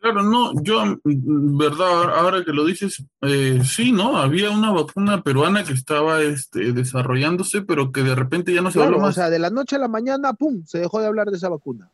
[0.00, 4.18] Claro, no, yo, verdad, ahora que lo dices, eh, sí, ¿no?
[4.18, 8.80] Había una vacuna peruana que estaba este, desarrollándose, pero que de repente ya no se
[8.80, 9.10] claro, habló más.
[9.10, 11.48] O sea, de la noche a la mañana, ¡pum!, se dejó de hablar de esa
[11.48, 11.90] vacuna.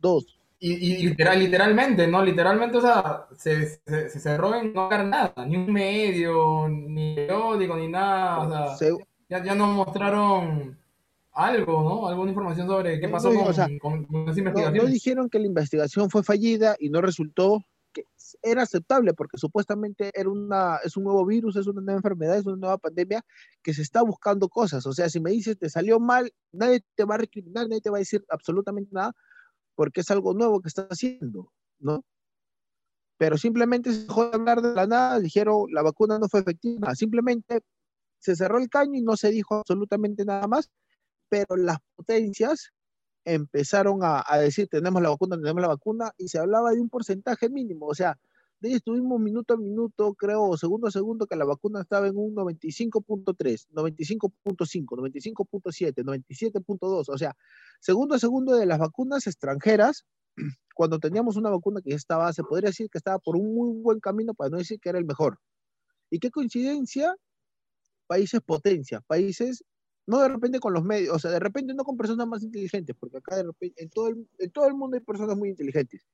[0.00, 2.24] Dos, y, y literal, literalmente, ¿no?
[2.24, 7.16] Literalmente, o sea, se, se, se cerró en no hacer nada, ni un medio, ni
[7.16, 8.96] periódico, ni nada, o sea, se...
[9.28, 10.78] ya, ya no mostraron
[11.32, 12.06] algo, ¿no?
[12.06, 14.76] Alguna información sobre qué pasó no, con, o sea, con, con esa investigación.
[14.76, 18.04] No, no, dijeron que la investigación fue fallida y no resultó que
[18.40, 22.46] era aceptable porque supuestamente era una, es un nuevo virus, es una nueva enfermedad, es
[22.46, 23.24] una nueva pandemia
[23.64, 24.86] que se está buscando cosas.
[24.86, 27.90] O sea, si me dices te salió mal, nadie te va a recriminar, nadie te
[27.90, 29.12] va a decir absolutamente nada
[29.74, 32.04] porque es algo nuevo que estás haciendo, ¿no?
[33.22, 36.92] pero simplemente se dejó de hablar de la nada, dijeron la vacuna no fue efectiva,
[36.96, 37.60] simplemente
[38.18, 40.72] se cerró el caño y no se dijo absolutamente nada más,
[41.28, 42.72] pero las potencias
[43.24, 47.48] empezaron a, decir tenemos la vacuna, tenemos la vacuna, y se hablaba de un porcentaje
[47.48, 48.18] mínimo, o sea,
[48.62, 53.68] estuvimos minuto a minuto, creo, segundo a segundo, que la vacuna estaba en un 95.3,
[53.72, 57.34] 95.5, 95.7, 97.2, o sea,
[57.80, 60.04] segundo a segundo de las vacunas extranjeras
[60.74, 63.82] cuando teníamos una vacuna que ya estaba, se podría decir que estaba por un muy
[63.82, 65.38] buen camino, para no decir que era el mejor.
[66.10, 67.16] Y qué coincidencia,
[68.06, 69.64] países potencia, países,
[70.06, 72.94] no de repente con los medios, o sea, de repente no con personas más inteligentes,
[72.98, 76.06] porque acá de repente, en todo el, en todo el mundo hay personas muy inteligentes.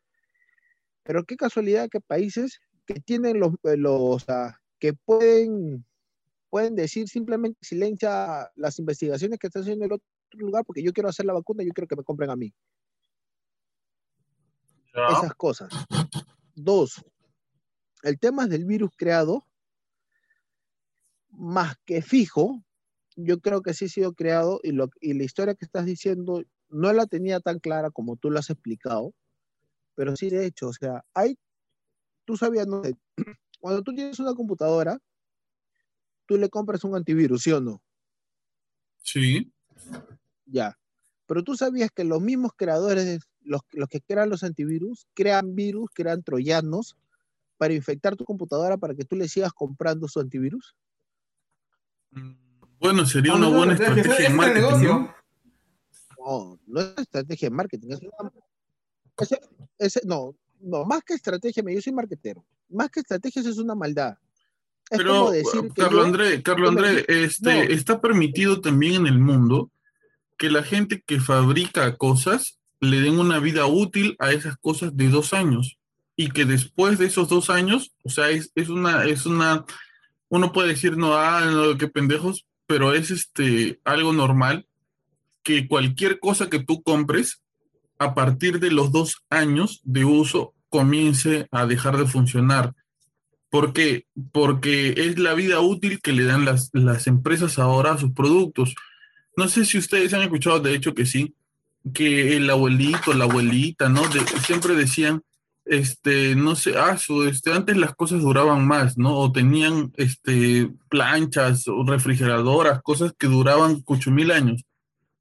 [1.09, 4.27] Pero qué casualidad que países que tienen los, eh, los
[4.79, 5.87] que pueden,
[6.51, 10.93] pueden decir simplemente silencia las investigaciones que están haciendo en el otro lugar, porque yo
[10.93, 12.53] quiero hacer la vacuna, yo quiero que me compren a mí.
[14.93, 15.71] Esas cosas.
[16.55, 17.03] Dos,
[18.03, 19.47] el tema del virus creado,
[21.31, 22.63] más que fijo,
[23.17, 26.43] yo creo que sí ha sido creado y, lo, y la historia que estás diciendo
[26.69, 29.15] no la tenía tan clara como tú lo has explicado,
[29.99, 31.37] pero sí de hecho, o sea, hay,
[32.25, 32.83] tú sabías, no
[33.61, 34.97] cuando tú tienes una computadora,
[36.25, 37.83] tú le compras un antivirus, ¿sí o no?
[39.03, 39.53] Sí.
[40.47, 40.79] Ya.
[41.27, 46.23] Pero tú sabías que los mismos creadores los, que crean los antivirus crean virus, crean
[46.23, 46.97] troyanos
[47.57, 50.77] para infectar tu computadora para que tú le sigas comprando su antivirus?
[52.13, 52.35] Mm,
[52.79, 54.87] bueno, sería una buena estrategia de marketing.
[54.87, 55.15] ¿no?
[56.21, 57.89] no, no es estrategia de marketing.
[60.05, 62.45] No, no, más que estrategia, yo soy marketero.
[62.69, 64.17] Más que estrategia, eso es una maldad.
[64.91, 65.31] Pero,
[65.77, 69.71] Carlos André, Carlos André, este, está permitido también en el mundo
[70.39, 75.09] que la gente que fabrica cosas le den una vida útil a esas cosas de
[75.09, 75.79] dos años
[76.17, 79.65] y que después de esos dos años, o sea, es, una, es una,
[80.29, 84.67] uno puede decir, no, ah, no, qué pendejos, pero es este, algo normal
[85.43, 87.43] que cualquier cosa que tú compres,
[87.99, 92.75] a partir de los dos años de uso, comience a dejar de funcionar.
[93.51, 94.07] ¿Por qué?
[94.33, 98.75] Porque es la vida útil que le dan las, las empresas ahora a sus productos.
[99.37, 101.35] No sé si ustedes han escuchado, de hecho que sí,
[101.95, 104.03] que el abuelito, la abuelita, ¿no?
[104.45, 105.23] siempre decían,
[105.65, 106.97] este, no sé, ah,
[107.27, 109.17] este, antes las cosas duraban más, ¿no?
[109.17, 114.65] O tenían, este, planchas o refrigeradoras, cosas que duraban ocho mil años.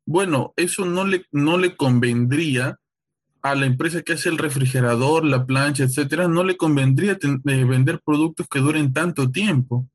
[0.07, 2.79] Bueno, eso no le, no le convendría
[3.41, 7.99] a la empresa que hace el refrigerador, la plancha, etcétera, no le convendría eh, vender
[7.99, 9.85] productos que duren tanto tiempo.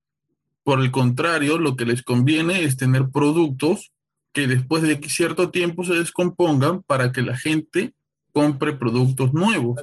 [0.65, 3.91] Por el contrario, lo que les conviene es tener productos
[4.35, 7.95] que después de cierto tiempo se descompongan para que la gente
[8.35, 9.81] compre productos nuevos.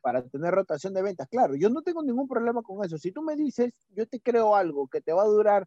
[0.00, 2.96] Para tener rotación de ventas, claro, yo no tengo ningún problema con eso.
[2.96, 5.66] Si tú me dices, yo te creo algo que te va a durar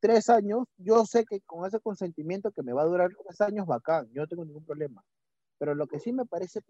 [0.00, 3.66] tres años, yo sé que con ese consentimiento que me va a durar tres años,
[3.66, 5.02] bacán, yo no tengo ningún problema.
[5.58, 6.60] Pero lo que sí me parece,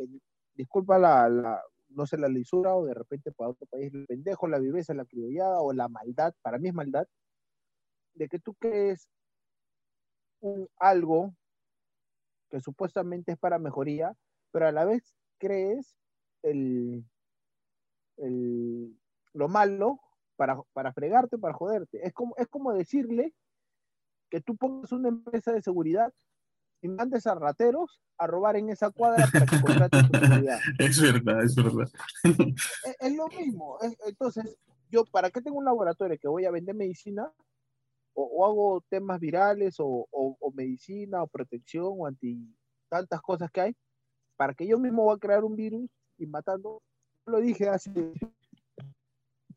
[0.54, 4.48] disculpa la, la, no sé, la lisura o de repente para otro país, el pendejo,
[4.48, 7.06] la viveza, la criollada o la maldad, para mí es maldad,
[8.14, 9.08] de que tú crees
[10.40, 11.34] un algo
[12.50, 14.12] que supuestamente es para mejoría,
[14.52, 15.96] pero a la vez crees
[16.42, 17.04] el,
[19.32, 20.00] lo malo
[20.36, 22.06] para, para fregarte, para joderte.
[22.06, 23.34] Es como, es como decirle
[24.30, 26.12] que tú pongas una empresa de seguridad
[26.82, 30.58] y mandes a rateros a robar en esa cuadra para que contraten tu seguridad.
[30.78, 31.88] Es verdad, es verdad.
[33.00, 33.78] Es, lo mismo.
[34.06, 34.56] entonces,
[34.90, 37.30] yo, ¿para qué tengo un laboratorio que voy a vender medicina
[38.14, 40.06] o, hago temas virales o,
[40.54, 42.38] medicina o protección o anti
[42.88, 43.76] tantas cosas que hay,
[44.36, 46.82] para que yo mismo voy a crear un virus y matando,
[47.26, 47.90] lo dije hace,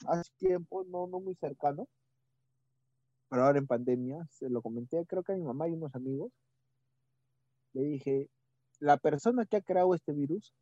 [0.08, 1.88] hace tiempo, no, no muy cercano,
[3.30, 6.32] pero ahora en pandemia, se lo comenté creo que a mi mamá y unos amigos,
[7.74, 8.30] le dije,
[8.80, 10.54] la persona que ha creado este virus,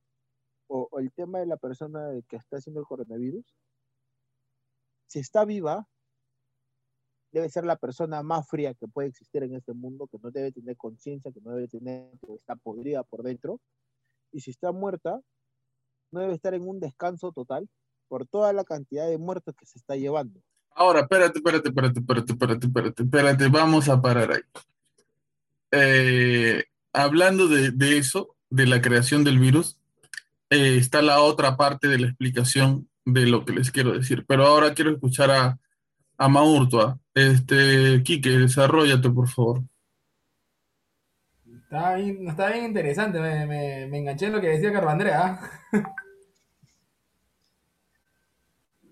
[0.68, 3.46] o, o el tema de la persona que está haciendo el coronavirus,
[5.08, 5.88] si está viva,
[7.32, 10.52] debe ser la persona más fría que puede existir en este mundo, que no debe
[10.52, 13.62] tener conciencia, que no debe tener, que está podrida por dentro.
[14.32, 15.22] Y si está muerta,
[16.12, 17.70] no debe estar en un descanso total
[18.08, 20.40] por toda la cantidad de muertos que se está llevando.
[20.72, 24.42] Ahora, espérate, espérate, espérate, espérate, espérate, espérate, espérate, vamos a parar ahí.
[25.72, 29.78] Eh, hablando de, de, eso, de la creación del virus,
[30.50, 34.26] eh, está la otra parte de la explicación de lo que les quiero decir.
[34.28, 35.60] Pero ahora quiero escuchar a,
[36.18, 37.00] a Maurtua.
[37.14, 39.64] Este, Quique, desarrollate, por favor.
[41.64, 45.40] Está bien, está bien interesante, me, me, enganché en lo que decía Carlos Andrea.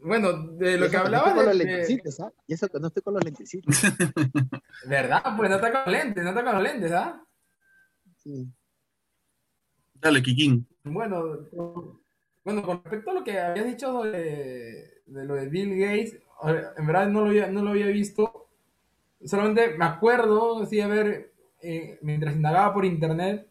[0.06, 2.32] bueno, de lo que no hablaba estoy con los lentecitos, ¿ah?
[2.48, 3.76] Y eso que no estoy con los lentecitos.
[4.88, 5.22] ¿Verdad?
[5.38, 7.24] Pues no está con los lentes, no está con los lentes, ¿ah?
[8.18, 8.48] Sí.
[9.96, 10.68] Dale, Kikín.
[10.84, 12.00] Bueno, con-
[12.44, 16.18] bueno, con respecto a lo que habías dicho de, de lo de Bill Gates,
[16.78, 18.50] en verdad no lo había, no lo había visto.
[19.24, 23.48] Solamente me acuerdo, sí, a ver, eh, mientras indagaba por internet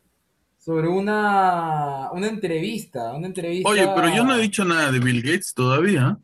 [0.58, 3.68] sobre una, una entrevista, una entrevista...
[3.68, 6.16] Oye, pero yo no he dicho nada de Bill Gates todavía.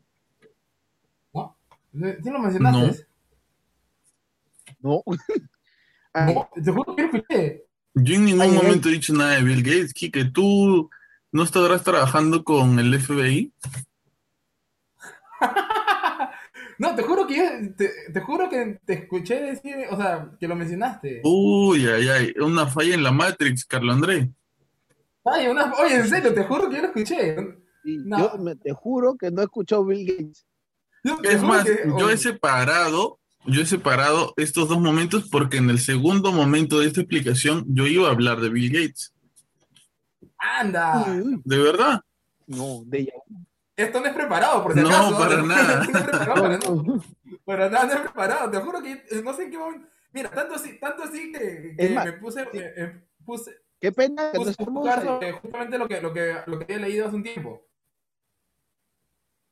[1.93, 2.07] ¿No?
[2.23, 3.05] ¿Sí lo mencionaste?
[4.79, 5.03] No.
[6.13, 7.65] Ay, No, te juro que lo escuché.
[7.93, 8.63] Yo en ningún Ay, ay, ay.
[8.63, 9.93] momento he dicho nada de Bill Gates.
[9.93, 10.89] Kike, ¿tú
[11.31, 13.53] no estarás trabajando con el FBI?
[16.79, 17.43] No, te juro que yo,
[17.77, 21.21] te, te juro que te escuché decir, o sea, que lo mencionaste.
[21.23, 24.31] Uy, ay, ay, una falla en la Matrix, Carlos André.
[25.23, 27.35] Ay, una- oye, en serio, te juro que yo lo escuché.
[27.83, 28.17] y No.
[28.17, 30.43] Yo me- te juro que no he escuchado Bill Gates.
[31.03, 35.69] Yo Es más, que- yo he separado, yo he separado estos dos momentos porque en
[35.69, 39.13] el segundo momento de esta explicación yo iba a hablar de Bill Gates.
[40.37, 41.05] Anda,
[41.43, 42.01] ¿De verdad?
[42.47, 43.13] No, de ella.
[43.75, 45.17] esto no es preparado, por si No, acaso.
[45.17, 45.83] para No, nada.
[45.85, 47.03] no para, No, no.
[47.45, 48.51] para nada, no es preparado.
[48.51, 49.87] Te juro que eh, no sé en qué momento.
[50.13, 53.91] Mira, tanto así, tanto así que, que Es más, me puse, eh, eh, puse, Qué
[53.91, 57.07] pena que no puse estamos, sobre justamente lo que, lo, que, lo que había leído
[57.07, 57.65] hace un tiempo.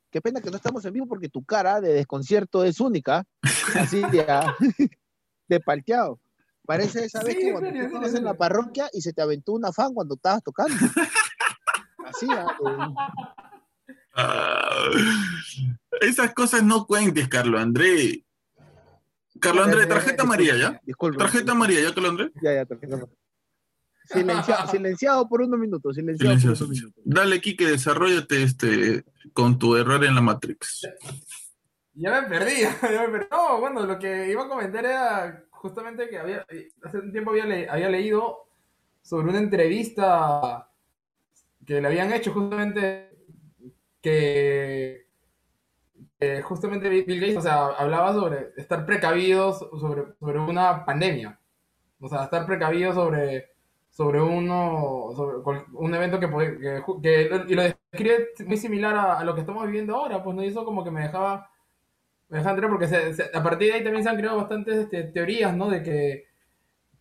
[0.10, 3.26] Qué pena que no estamos en vivo porque tu cara de desconcierto es única.
[3.76, 4.26] Así de,
[5.48, 6.20] de palteado.
[6.66, 9.02] Parece esa vez Sí, que en cuando serio, tú en estabas en la parroquia y
[9.02, 10.76] se te aventó una fan cuando estabas tocando.
[12.06, 12.94] Así, ah, eh,
[14.16, 14.90] Ah,
[16.02, 18.26] esas cosas no cuentes, Carlos André.
[19.40, 20.82] Carlos André, tarjeta amarilla, ¿ya?
[20.84, 21.20] Disculpa.
[21.24, 22.32] Tarjeta amarilla, ¿ya, Carlos André?
[22.42, 23.19] Ya, ya, tarjeta amarilla.
[24.12, 26.66] Silenciado, silenciado por unos minutos, silenciado Silencioso.
[26.66, 27.04] por unos minutos.
[27.06, 29.04] Dale, Kike, desarrollate este,
[29.34, 30.88] con tu error en la Matrix.
[31.94, 33.28] Ya me perdí, ya me perdí.
[33.32, 36.46] No, bueno, lo que iba a comentar era justamente que había,
[36.84, 38.48] hace un tiempo había, le- había leído
[39.02, 40.70] sobre una entrevista
[41.66, 43.10] que le habían hecho justamente
[44.02, 45.08] que,
[46.20, 51.40] que justamente Bill Bill Gates, o sea, hablaba sobre estar precavidos sobre, sobre una pandemia.
[52.00, 53.52] O sea, estar precavidos sobre,
[54.00, 56.30] sobre uno, sobre un evento que,
[57.04, 60.64] que, y lo describe muy similar a, lo que estamos viviendo ahora, pues no, eso
[60.64, 61.50] como que me dejaba
[62.30, 62.86] me deja entrar porque
[63.34, 65.70] a partir de ahí también se han creado bastantes este, teorías, ¿no?
[65.70, 66.28] De que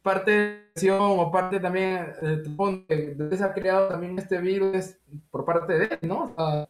[0.03, 0.33] parte
[0.75, 2.43] de la o parte también eh,
[2.89, 4.97] de, de se ha creado también este virus
[5.31, 6.35] por parte de él, ¿no?
[6.37, 6.69] O sea,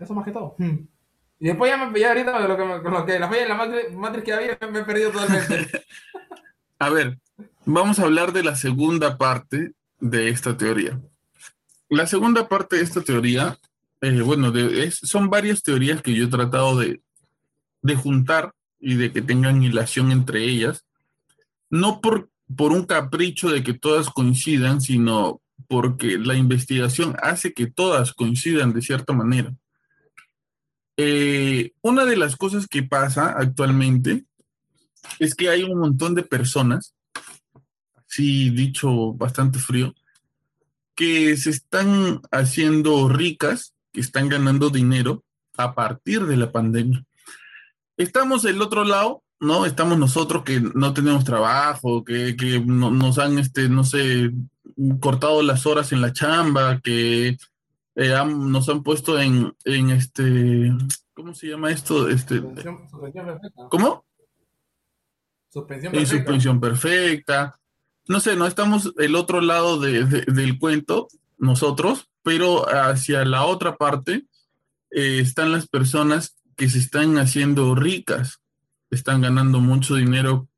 [0.00, 0.56] eso más que todo.
[0.58, 0.88] Hmm.
[1.38, 3.48] Y después ya me ya ahorita con lo que, con lo que la falla en
[3.48, 5.84] la Matrix que había me he perdido totalmente.
[6.80, 7.18] A ver,
[7.66, 10.98] vamos a hablar de la segunda parte de esta teoría.
[11.90, 13.58] La segunda parte de esta teoría,
[14.00, 14.50] eh, bueno,
[14.90, 17.02] son varias teorías que yo he tratado de,
[17.82, 20.86] de juntar y de que tengan hilación entre ellas,
[21.68, 27.66] no por, por un capricho de que todas coincidan, sino porque la investigación hace que
[27.66, 29.54] todas coincidan de cierta manera.
[30.96, 34.24] Eh, una de las cosas que pasa actualmente
[35.18, 36.94] es que hay un montón de personas,
[38.06, 39.94] así dicho bastante frío,
[40.94, 45.24] que se están haciendo ricas, que están ganando dinero
[45.56, 47.04] a partir de la pandemia.
[47.96, 49.66] Estamos del otro lado, ¿no?
[49.66, 54.30] Estamos nosotros que no tenemos trabajo, que, que no- nos han, este, no sé,
[55.00, 57.36] cortado las horas en la chamba, que
[57.96, 60.72] eh, han- nos han puesto en, en este,
[61.14, 62.08] ¿cómo se llama esto?
[62.08, 62.88] Este, Suspensión,
[65.52, 66.00] suspensión perfecta.
[66.00, 66.06] ¿Cómo?
[66.06, 67.58] Suspensión en perfecta.
[68.08, 73.44] No sé, no estamos el otro lado de- de- del cuento, nosotros, pero hacia la
[73.44, 74.24] otra parte
[74.90, 78.40] eh, están las personas que se están haciendo ricas,
[78.90, 80.48] están ganando mucho dinero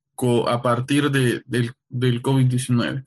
[0.48, 3.04] a partir de- del, del COVID-19.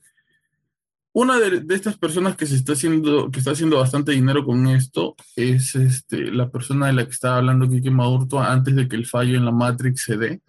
[1.12, 4.66] Una de, de estas personas que se está haciendo, que está haciendo bastante dinero con
[4.66, 8.96] esto es este, la persona de la que estaba hablando Kike Madurto antes de que
[8.96, 10.42] el fallo en la Matrix se dé,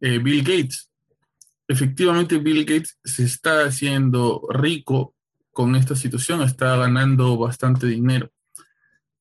[0.00, 0.88] eh, Bill Gates
[1.68, 5.14] efectivamente Bill Gates se está haciendo rico
[5.52, 8.30] con esta situación, está ganando bastante dinero.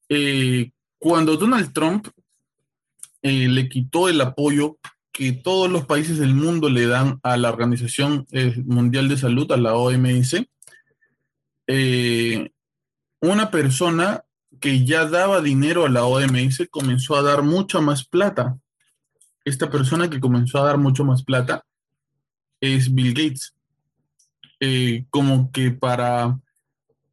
[0.08, 2.08] Eh, cuando Donald Trump
[3.22, 4.78] eh, le quitó el apoyo
[5.12, 8.26] que todos los países del mundo le dan a la Organización
[8.66, 10.46] Mundial de Salud, a la OMS,
[13.20, 14.24] una persona
[14.60, 18.58] que ya daba dinero a la OMS comenzó a dar mucha más plata.
[19.48, 21.64] Esta persona que comenzó a dar mucho más plata
[22.60, 23.54] es Bill Gates.
[24.60, 26.38] Eh, como que para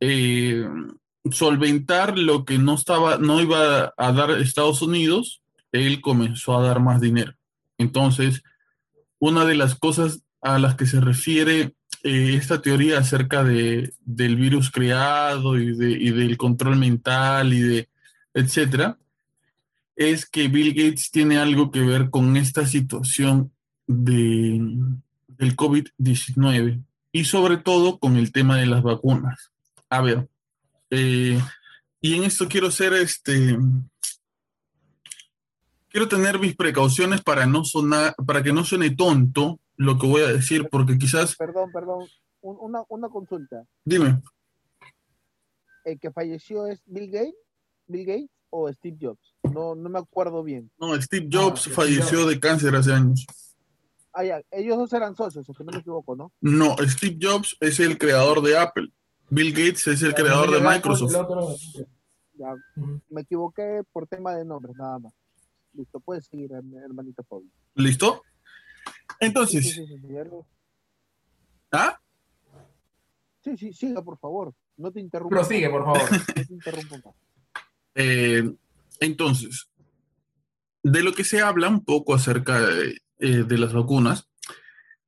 [0.01, 0.66] eh,
[1.30, 6.80] solventar lo que no estaba, no iba a dar Estados Unidos, él comenzó a dar
[6.80, 7.35] más dinero.
[7.78, 8.43] Entonces,
[9.20, 14.35] una de las cosas a las que se refiere eh, esta teoría acerca de, del
[14.35, 17.89] virus creado y, de, y, del control mental y de
[18.35, 18.99] etcétera,
[19.97, 23.53] es que Bill Gates tiene algo que ver con esta situación
[23.86, 24.61] de,
[25.28, 26.82] del COVID-19
[27.12, 29.53] y sobre todo con el tema de las vacunas.
[29.88, 30.28] A ver,
[30.90, 31.40] eh,
[32.01, 33.57] y en esto quiero ser este,
[35.88, 40.22] quiero tener mis precauciones para no sonar, para que no suene tonto lo que voy
[40.22, 41.36] a decir, porque quizás.
[41.36, 42.09] Perdón, perdón,
[42.40, 43.64] una, una consulta.
[43.84, 44.20] Dime.
[45.84, 47.34] ¿El que falleció es Bill Gates?
[47.86, 49.35] ¿Bill Gates o Steve Jobs?
[49.53, 50.71] No, no me acuerdo bien.
[50.79, 53.27] No, Steve Jobs falleció de cáncer hace años.
[54.13, 54.41] Ah, ya.
[54.53, 56.31] Ellos dos eran socios, o que no me equivoco, ¿no?
[56.41, 58.89] No, Steve Jobs es el creador de Apple.
[59.29, 61.13] Bill Gates es el Ya, creador de Microsoft.
[63.11, 65.13] me equivoqué por tema de nombres, nada más.
[65.73, 67.49] Listo, puedes seguir, her- hermanito Pablo.
[67.75, 68.23] ¿Listo?
[69.19, 70.47] Entonces, sí, sí, sí, sí, algo-
[71.73, 71.99] ¿ah?
[73.43, 74.55] sí, sí, siga, por favor.
[74.77, 75.35] No te interrumpa.
[75.37, 76.01] Prosigue, por favor.
[76.37, 77.15] No te interrumpa más.
[77.95, 78.53] Eh,
[79.01, 79.68] entonces,
[80.82, 84.28] de lo que se habla un poco acerca de, eh, las vacunas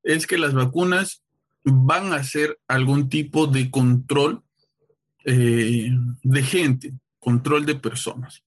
[0.02, 1.22] es que las vacunas
[1.64, 4.42] van a hacer algún tipo de control
[5.24, 5.90] eh,
[6.22, 8.42] de gente, control de personas.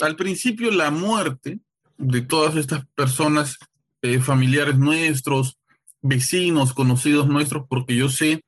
[0.00, 1.60] Al principio, la muerte
[1.98, 3.58] de todas estas personas,
[4.22, 5.58] familiares nuestros,
[6.00, 8.42] vecinos, conocidos nuestros, porque yo sé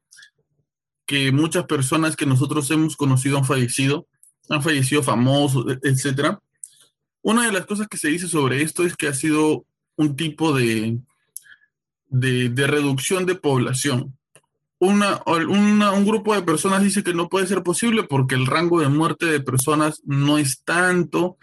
[1.07, 4.07] que muchas personas que nosotros hemos conocido han fallecido,
[4.49, 6.41] han fallecido famosos, e- etcétera.
[7.23, 9.65] Una de las cosas que se dice sobre esto es que ha sido
[9.97, 10.99] un tipo de,
[12.09, 14.17] de, de reducción de población.
[14.79, 18.81] Una, una- un grupo de personas dice que no puede ser posible porque el rango
[18.81, 21.39] de muerte de personas no es tanto,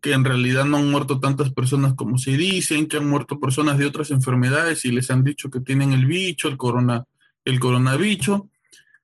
[0.00, 3.76] que en realidad no han muerto tantas personas como se dicen, que han muerto personas
[3.76, 7.04] de otras enfermedades y les han dicho que tienen el bicho, el, corona,
[7.44, 8.40] el coronavirus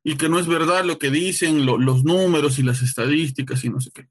[0.08, 3.70] y que no es verdad lo que dicen lo- los números y las estadísticas y
[3.70, 4.06] no sé qué.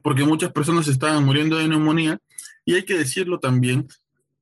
[0.00, 2.20] Porque muchas personas estaban muriendo de neumonía
[2.64, 3.88] y hay que decirlo también,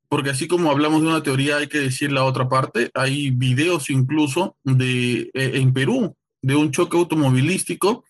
[0.07, 2.91] porque así como hablamos de una teoría, hay que decir la otra parte.
[2.93, 8.05] Hay videos incluso de, eh, en Perú de un choque automovilístico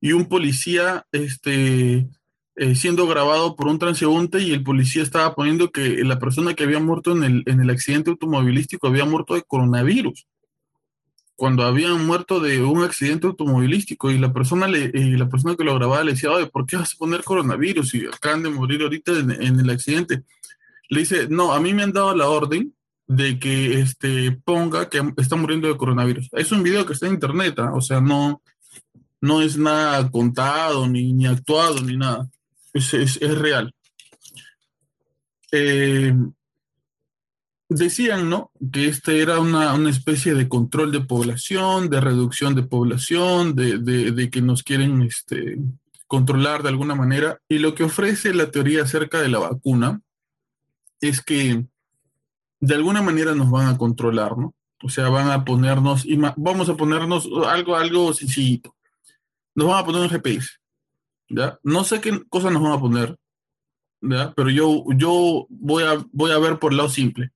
[0.00, 2.08] y un policía este,
[2.56, 6.64] eh, siendo grabado por un transeúnte y el policía estaba poniendo que la persona que
[6.64, 10.26] había muerto en el, en el accidente automovilístico había muerto de coronavirus
[11.36, 15.64] cuando habían muerto de un accidente automovilístico y la persona le, y la persona que
[15.64, 17.94] lo grababa le decía, oye, ¿por qué vas a poner coronavirus?
[17.94, 20.22] Y acaban de morir ahorita en, en el accidente.
[20.88, 22.72] Le dice, no, a mí me han dado la orden
[23.06, 26.28] de que este, ponga que está muriendo de coronavirus.
[26.32, 27.72] Es un video que está en internet, ¿ah?
[27.74, 28.42] o sea, no,
[29.20, 32.28] no es nada contado, ni, ni actuado, ni nada.
[32.72, 33.74] Es, es, es real.
[35.52, 36.14] Eh,
[37.68, 38.50] decían, ¿no?
[38.72, 43.78] Que este era una, una, especie de control de población, de reducción de población, de,
[43.78, 45.58] de, de, que nos quieren este,
[46.06, 47.38] controlar de alguna manera.
[47.48, 50.00] Y lo que ofrece la teoría acerca de la vacuna
[51.00, 51.64] es que
[52.60, 54.54] de alguna manera nos van a controlar, ¿no?
[54.82, 58.74] O sea, van a ponernos, y vamos a ponernos algo, algo sencillito.
[59.54, 60.58] Nos van a poner un GPS,
[61.28, 61.58] ¿ya?
[61.62, 63.16] No sé qué cosa nos van a poner,
[64.02, 64.32] ¿ya?
[64.34, 67.32] Pero yo, yo voy, a, voy a ver por el lado simple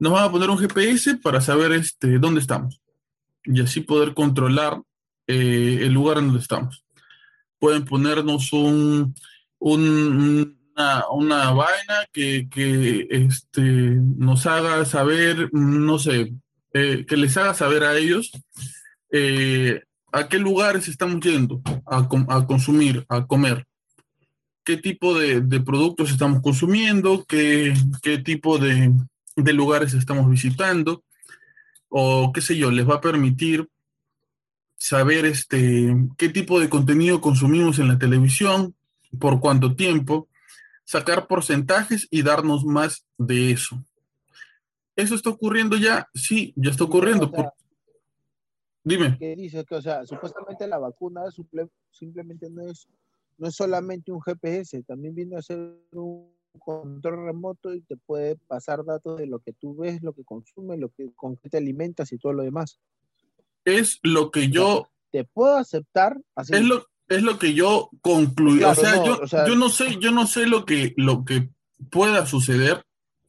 [0.00, 2.80] nos van a poner un GPS para saber este, dónde estamos.
[3.44, 4.80] Y así poder controlar
[5.26, 6.82] eh, el lugar en donde estamos.
[7.58, 9.14] Pueden ponernos un,
[9.58, 16.32] un, una, una, vaina que, que este, nos haga saber, no sé,
[16.72, 18.30] eh, que les haga saber a ellos
[19.12, 19.82] eh,
[20.12, 23.66] a qué lugares estamos yendo a, a consumir, a comer.
[24.64, 28.92] Qué tipo de, de productos estamos consumiendo, qué, qué tipo de,
[29.44, 31.04] de lugares estamos visitando
[31.90, 33.68] o qué sé yo, les va a permitir
[34.76, 38.74] saber este, qué tipo de contenido consumimos en la televisión,
[39.18, 40.28] por cuánto tiempo,
[40.84, 43.84] sacar porcentajes y darnos más de eso.
[44.96, 46.08] ¿Eso está ocurriendo ya?
[46.14, 47.26] Sí, ya está ocurriendo.
[47.26, 47.52] O sea, por...
[48.82, 49.18] Dime.
[49.18, 51.22] Que dice que, o sea, supuestamente la vacuna
[51.90, 52.88] simplemente no es,
[53.36, 55.58] no es solamente un GPS, también viene a ser
[55.92, 60.24] un control remoto y te puede pasar datos de lo que tú ves, lo que
[60.24, 62.80] consumes, lo que con qué te alimentas y todo lo demás.
[63.64, 66.54] Es lo que yo te puedo aceptar así.
[66.54, 68.58] Es lo, es lo que yo concluí.
[68.58, 70.94] Claro, o, sea, no, yo, o sea, yo no sé, yo no sé lo que,
[70.96, 71.50] lo que
[71.90, 72.84] pueda suceder.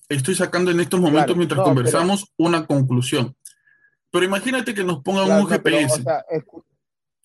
[0.09, 3.35] Estoy sacando en estos momentos Claro, mientras no, conversamos una conclusión.
[4.11, 6.63] Pero imagínate que nos pongan Claro, un no, pero, GPS, o sea, escu-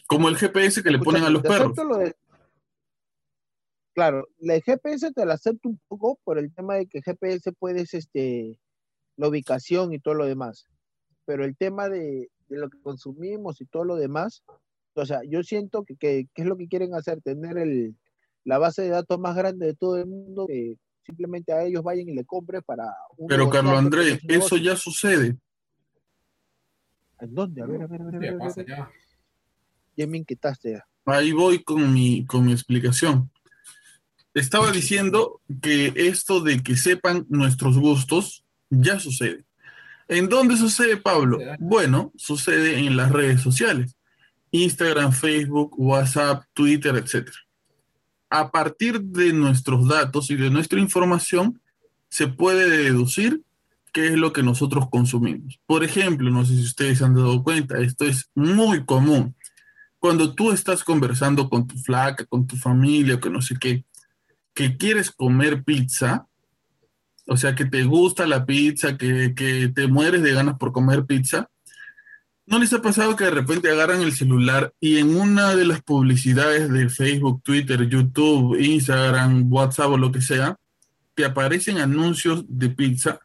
[0.06, 1.72] como el GPS que le ponen a los perros.
[1.72, 2.14] acepto lo de-
[3.96, 7.94] Claro, el GPS te lo acepto un poco por el tema de que GPS puedes,
[7.94, 8.60] este,
[9.16, 10.66] la ubicación y todo lo demás.
[11.24, 14.42] Pero el tema de, de lo que consumimos y todo lo demás,
[14.92, 17.96] o sea, yo siento que, que, que es lo que quieren hacer, tener el,
[18.44, 20.76] la base de datos más grande de todo el mundo, que
[21.06, 22.92] simplemente a ellos vayan y le compren para...
[23.16, 25.38] un Pero Carlos Andrés, eso ya sucede.
[27.18, 27.62] ¿En dónde?
[27.62, 28.76] A ver, a ver, a ver, a ver, Ya a ver, pasa, a ver.
[28.76, 28.90] ya.
[29.96, 30.86] Ya me inquietaste ya.
[31.06, 33.30] Ahí voy con mi, con mi explicación.
[34.36, 39.46] Estaba diciendo que esto de que sepan nuestros gustos ya sucede.
[40.08, 41.38] ¿En dónde sucede, Pablo?
[41.58, 43.96] Bueno, sucede en las redes sociales.
[44.50, 47.30] Instagram, Facebook, WhatsApp, Twitter, etc.
[48.28, 51.58] A partir de nuestros datos y de nuestra información,
[52.10, 53.40] se puede deducir
[53.90, 55.58] qué es lo que nosotros consumimos.
[55.64, 59.34] Por ejemplo, no sé si ustedes han dado cuenta, esto es muy común.
[59.98, 63.82] Cuando tú estás conversando con tu flaca, con tu familia, con no sé qué,
[64.56, 66.26] que quieres comer pizza,
[67.26, 71.04] o sea, que te gusta la pizza, que, que te mueres de ganas por comer
[71.04, 71.50] pizza,
[72.46, 75.82] ¿no les ha pasado que de repente agarran el celular y en una de las
[75.82, 80.56] publicidades de Facebook, Twitter, YouTube, Instagram, WhatsApp o lo que sea,
[81.14, 83.20] te aparecen anuncios de pizza?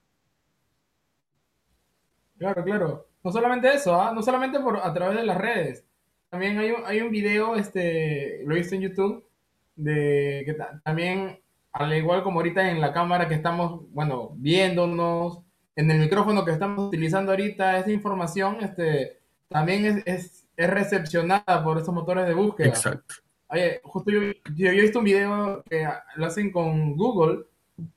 [2.37, 3.07] Claro, claro.
[3.23, 4.11] No solamente eso, ¿ah?
[4.13, 5.85] no solamente por a través de las redes.
[6.29, 9.30] También hay un, hay un video, este, lo he visto en YouTube,
[9.75, 11.39] de que ta- también,
[11.73, 15.39] al igual como ahorita en la cámara que estamos, bueno, viéndonos,
[15.75, 21.63] en el micrófono que estamos utilizando ahorita, esa información, este, también es, es, es recepcionada
[21.63, 22.67] por esos motores de búsqueda.
[22.67, 23.15] Exacto.
[23.47, 27.45] Oye, justo yo, yo, yo he visto un video que lo hacen con Google,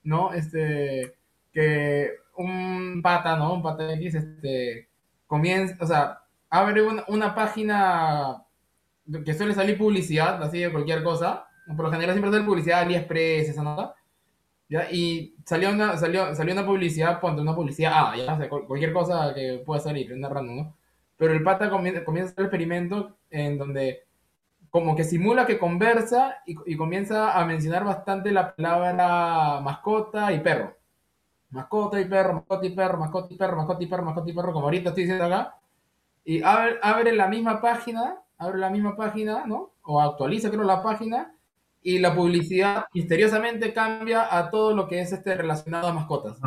[0.03, 0.33] ¿no?
[0.33, 1.15] Este,
[1.53, 3.55] que un pata, ¿no?
[3.55, 4.89] Un pata X, este,
[5.27, 6.21] comienza, o sea,
[6.51, 8.43] abre una, una página
[9.25, 11.47] que suele salir publicidad, así de cualquier cosa.
[11.67, 13.95] Por lo general siempre sale publicidad, AliExpress, esa nota.
[14.69, 14.91] ¿Ya?
[14.91, 18.67] Y salió una, salió, salió una publicidad, ponte una publicidad, ah, ya, o sea, cual-
[18.67, 20.77] cualquier cosa que pueda salir, una random, ¿no?
[21.17, 24.05] Pero el pata comienza, comienza a hacer el experimento en donde
[24.71, 30.41] como que simula que conversa y, y comienza a mencionar bastante la palabra mascota y
[30.41, 30.77] perro.
[31.51, 34.53] Mascota y perro, mascota y perro, mascota y perro, mascota y perro, mascota y perro,
[34.53, 35.57] como ahorita estoy diciendo acá.
[36.25, 39.73] Y abre, abre la misma página, abre la misma página, ¿no?
[39.83, 41.35] O actualiza, creo, la página.
[41.87, 46.39] Y la publicidad misteriosamente cambia a todo lo que es este relacionado a mascotas.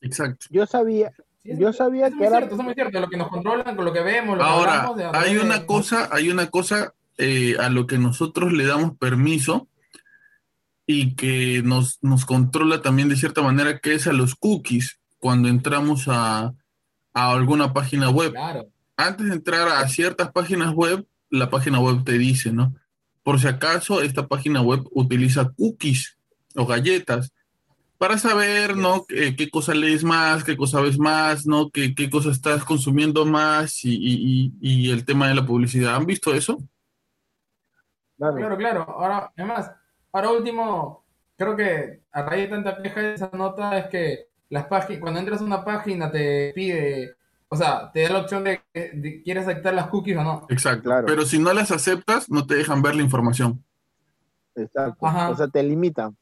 [0.00, 0.46] Exacto.
[0.50, 1.12] Yo sabía,
[1.42, 2.36] Sí, yo sabía eso es que muy era...
[2.38, 3.00] cierto, eso es muy cierto.
[3.00, 5.58] Lo que nos controlan, con lo que vemos, lo que Ahora, hablamos, de- hay una
[5.58, 9.68] de- cosa, hay una cosa eh, a lo que nosotros le damos permiso
[10.86, 15.48] y que nos, nos controla también de cierta manera, que es a los cookies cuando
[15.48, 16.54] entramos a,
[17.12, 18.30] a alguna página web.
[18.32, 18.68] Claro.
[18.96, 22.74] Antes de entrar a ciertas páginas web, la página web te dice, ¿no?
[23.22, 26.16] Por si acaso, esta página web utiliza cookies
[26.56, 27.32] o galletas
[27.98, 29.04] para saber, ¿no?
[29.06, 31.70] Qué, qué cosa lees más, qué cosa ves más, ¿no?
[31.70, 35.96] Qué, qué cosa estás consumiendo más y, y- y- y el tema de la publicidad.
[35.96, 36.58] ¿Han visto eso?
[38.16, 38.36] Claro.
[38.36, 38.82] Claro, claro.
[38.88, 39.70] Ahora, además,
[40.12, 41.04] ahora último,
[41.36, 45.20] creo que a raíz de tanta queja de esa nota es que las páginas, cuando
[45.20, 47.16] entras a una página te pide,
[47.48, 50.46] o sea, te da la opción de, que de- quieres aceptar las cookies o no.
[50.48, 50.82] Exacto.
[50.84, 51.06] Claro.
[51.06, 53.64] Pero si no las aceptas, no te dejan ver la información.
[54.54, 55.06] Exacto.
[55.06, 55.30] Ajá.
[55.30, 56.16] O sea, te limitan.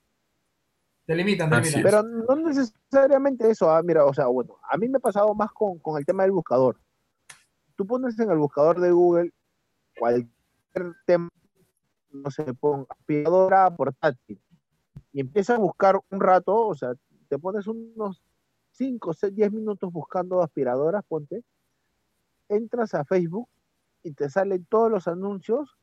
[1.06, 1.82] Te limitan, te Así limitan.
[1.84, 5.52] Pero no necesariamente eso, ah, mira, o sea, bueno, a mí me ha pasado más
[5.52, 6.78] con, con el tema del buscador.
[7.76, 9.32] Tú pones en el buscador de Google
[9.98, 11.28] cualquier tema,
[12.10, 14.40] no sé, pon aspiradora portátil
[15.12, 16.92] y empiezas a buscar un rato, o sea,
[17.28, 18.22] te pones unos
[18.76, 21.42] 5, 6, 10 minutos buscando aspiradoras, ponte,
[22.48, 23.48] entras a Facebook
[24.02, 25.76] y te salen todos los anuncios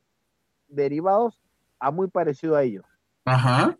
[0.68, 1.42] derivados
[1.78, 2.86] a muy parecido a ellos
[3.24, 3.76] Ajá.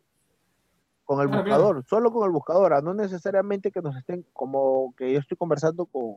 [1.04, 4.94] con el Claro, buscador, solo con el buscador, ah, no necesariamente que nos estén como
[4.96, 6.16] que yo estoy conversando con,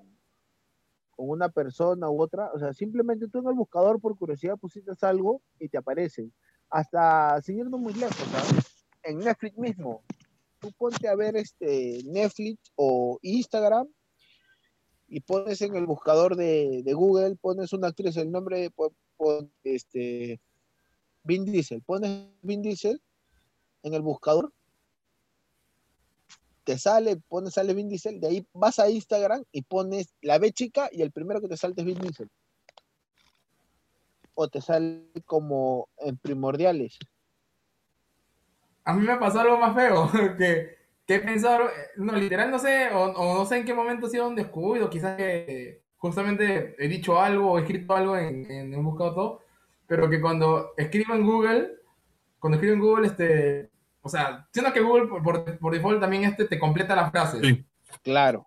[1.11, 4.91] con una persona u otra, o sea, simplemente tú en el buscador por curiosidad pusiste
[5.01, 6.31] algo y te aparece.
[6.69, 8.87] Hasta sin irnos muy lejos, ¿sabes?
[9.03, 10.01] En Netflix mismo,
[10.71, 13.87] ponte a ver este Netflix o Instagram
[15.07, 20.39] y pones en el buscador de, de Google, pones una actriz, el nombre, pon, este,
[21.23, 23.01] Vin Diesel, pones Vin Diesel
[23.83, 24.51] en el buscador
[26.67, 30.51] te sale, pones, sale Vin Diesel, de ahí vas a Instagram y pones la B
[30.51, 32.29] chica y el primero que te salte es Vin Diesel.
[34.33, 36.99] O te sale como en primordiales.
[38.87, 40.77] A mí me pasó algo más feo, que
[41.07, 44.09] que he pensado, eh, no, literal no sé, o, no sé en qué momento ha
[44.09, 48.83] sido un descuido, quizás que justamente he dicho algo o he escrito algo en, en,
[48.83, 49.41] buscado todo,
[49.87, 51.71] pero que cuando escribo en Google,
[52.39, 53.69] cuando escribo en Google, este,
[54.01, 57.39] o sea, siendo que Google por, por, default también este te completa las frases.
[57.41, 57.65] Sí,
[58.03, 58.45] claro.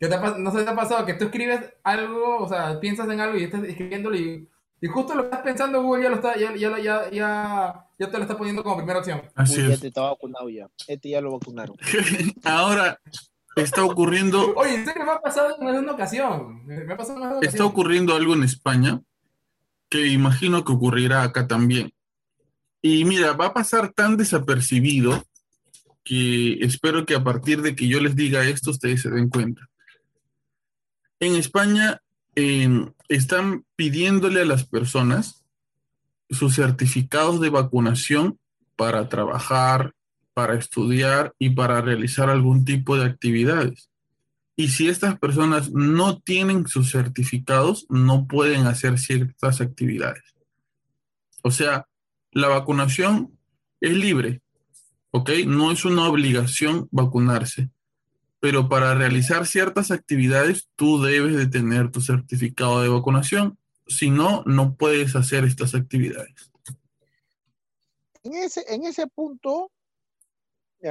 [0.00, 3.08] ¿Qué te no sé si te ha pasado que tú escribes algo, o sea, piensas
[3.10, 4.48] en algo y estás escribiéndolo y,
[4.82, 8.10] y justo lo que estás pensando Google ya lo está, ya, ya, ya, ya, ya
[8.10, 9.22] te lo está poniendo como primera opción.
[9.36, 9.68] Así Uy, es.
[9.76, 10.68] Ya te está vacunado ya.
[10.88, 11.76] Este ya lo vacunaron.
[12.42, 12.98] Ahora
[13.54, 14.52] está ocurriendo.
[14.56, 16.66] Oye, en serio me ha pasado en una ocasión.
[16.66, 17.48] Me ha pasado en una ocasión.
[17.54, 19.00] Está ocurriendo algo en España
[19.88, 21.92] que imagino que ocurrirá acá también.
[22.80, 25.22] Y mira, va a pasar tan desapercibido
[26.02, 29.62] que espero que a partir de que yo les diga esto, ustedes se den cuenta.
[31.20, 32.00] En España
[33.14, 35.44] están pidiéndole a las personas
[36.30, 38.38] sus certificados de vacunación
[38.76, 39.94] para trabajar,
[40.34, 43.90] para estudiar y para realizar algún tipo de actividades.
[44.56, 50.22] Y si estas personas no tienen sus certificados, no pueden hacer ciertas actividades.
[51.42, 51.86] O sea,
[52.30, 53.38] la vacunación
[53.80, 54.40] es libre,
[55.10, 55.30] ¿ok?
[55.46, 57.70] No es una obligación vacunarse,
[58.42, 64.42] pero para realizar ciertas actividades tú debes de tener tu certificado de vacunación, si no,
[64.46, 66.50] no puedes hacer estas actividades.
[68.24, 69.70] En ese, en ese punto,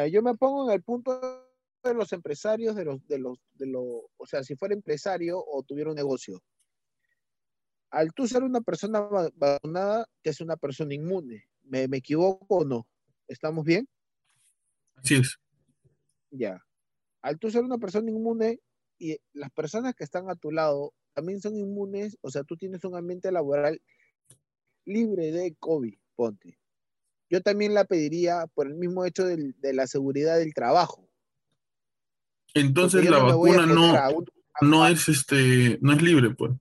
[0.09, 1.19] yo me pongo en el punto
[1.83, 3.83] de los empresarios, de los, de los, de los,
[4.15, 6.41] o sea, si fuera empresario o tuviera un negocio
[7.89, 9.01] al tú ser una persona
[9.35, 11.43] vacunada, que es una persona inmune.
[11.63, 12.87] ¿Me, equivoco o no?
[13.27, 13.89] ¿Estamos bien?
[14.95, 15.37] Así es.
[16.29, 16.63] Ya.
[17.21, 18.59] Al tú ser una persona inmune
[18.97, 22.83] y las personas que están a tu lado también son inmunes, o sea, tú tienes
[22.83, 23.81] un ambiente laboral
[24.85, 26.57] libre de COVID, ponte.
[27.29, 31.07] Yo también la pediría por el mismo hecho de la seguridad del trabajo.
[32.53, 33.93] Entonces la vacuna no,
[34.61, 36.51] no es este, no es libre, pues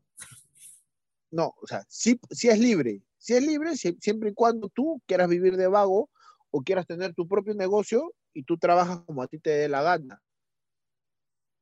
[1.31, 5.57] no, o sea, sí, es libre, sí es libre siempre y cuando tú quieras vivir
[5.57, 6.11] de vago
[6.51, 9.83] o quieras tener tu propio negocio y tú trabajas como a ti te dé la
[9.83, 10.21] gana.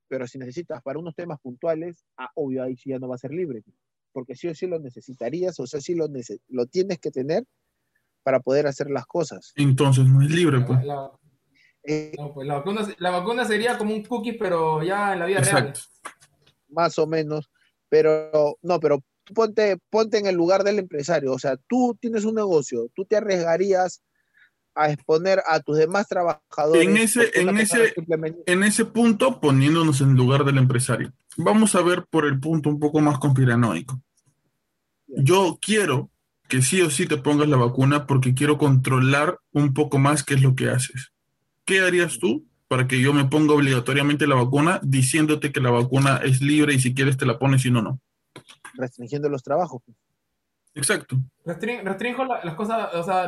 [0.09, 3.19] Pero si necesitas para unos temas puntuales, ah, obvio, ahí sí ya no va a
[3.19, 3.63] ser libre,
[4.11, 6.07] porque sí o sí lo necesitarías, o sea, sí lo,
[6.49, 7.45] lo tienes que tener
[8.23, 9.53] para poder hacer las cosas.
[9.55, 10.83] Entonces no es libre, pues.
[10.83, 11.11] La,
[11.83, 15.79] eh, pues la, vacuna, sería como un cookie, pero ya en la vida exacto.
[16.03, 16.13] real.
[16.69, 17.49] Más o menos,
[17.87, 19.03] pero no, pero
[19.33, 23.15] ponte, ponte en el lugar del empresario, o sea, tú tienes un negocio, tú te
[23.15, 24.01] arriesgarías
[24.75, 26.87] a exponer a tus demás trabajadores.
[26.87, 27.93] En ese, en ese,
[28.45, 32.69] en ese punto, poniéndonos en el lugar del empresario, vamos a ver por el punto
[32.69, 34.01] un poco más conspiranoico.
[35.07, 36.09] Yo quiero
[36.47, 40.35] que sí o sí te pongas la vacuna porque quiero controlar un poco más qué
[40.35, 41.11] es lo que haces.
[41.65, 46.21] ¿Qué harías tú para que yo me ponga obligatoriamente la vacuna diciéndote que la vacuna
[46.23, 47.99] es libre y si quieres te la pones y no, no?
[48.79, 49.81] restringiendo los trabajos.
[49.85, 49.97] Pues.
[50.75, 51.17] Exacto.
[51.45, 53.27] restringo las cosas, o sea,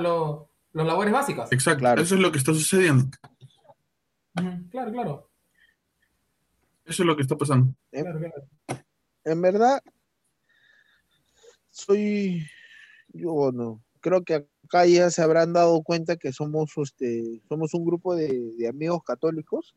[0.73, 1.51] los labores básicas.
[1.51, 2.01] Exacto, claro.
[2.01, 3.05] eso es lo que está sucediendo.
[4.69, 5.29] Claro, claro.
[6.85, 7.73] Eso es lo que está pasando.
[7.91, 9.81] En, verdad,
[11.69, 12.47] soy,
[13.09, 17.85] yo bueno, creo que acá ya se habrán dado cuenta que somos, este, somos un
[17.85, 19.75] grupo de, de amigos católicos.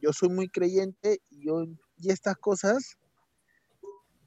[0.00, 1.66] Yo soy muy creyente y, yo,
[1.98, 2.96] y estas cosas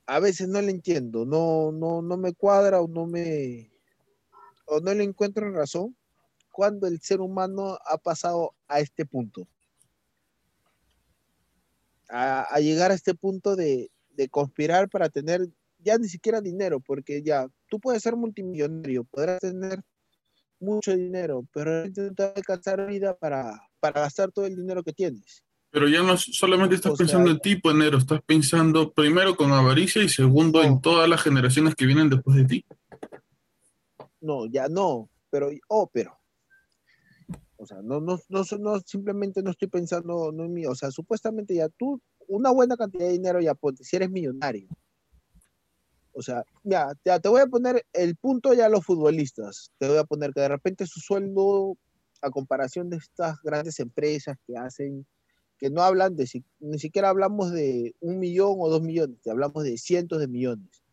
[0.06, 3.73] a veces no le entiendo, no, no, no me cuadra o no me
[4.66, 5.96] o no le encuentro razón
[6.52, 9.48] cuando el ser humano ha pasado a este punto.
[12.10, 13.90] A, llegar a este punto de,
[14.30, 15.48] conspirar para tener
[15.80, 19.82] ya ni siquiera dinero, porque ya tú puedes ser multimillonario, podrás tener
[20.60, 24.84] mucho dinero, pero no te va a alcanzar vida para, para gastar todo el dinero
[24.84, 25.44] que tienes.
[25.74, 30.08] Pero ya no solamente estás pensando en ti, Enero, estás pensando primero con avaricia y
[30.08, 32.66] segundo en todas las generaciones que vienen después de ti.
[34.24, 36.18] No, ya no, pero, oh, pero.
[37.58, 40.92] O sea, no, no, no, no simplemente no estoy pensando no en mí, o sea,
[40.92, 44.68] supuestamente ya tú, una buena cantidad de dinero ya ponte, si eres millonario.
[46.14, 49.72] O sea, ya, ya te voy a poner el punto ya a los futbolistas.
[49.78, 51.78] Te voy a poner que de repente su sueldo,
[52.22, 55.06] a comparación de estas grandes empresas que hacen
[55.58, 59.78] que no hablan de, ni siquiera hablamos de un millón o dos millones, hablamos de
[59.78, 60.84] cientos de millones.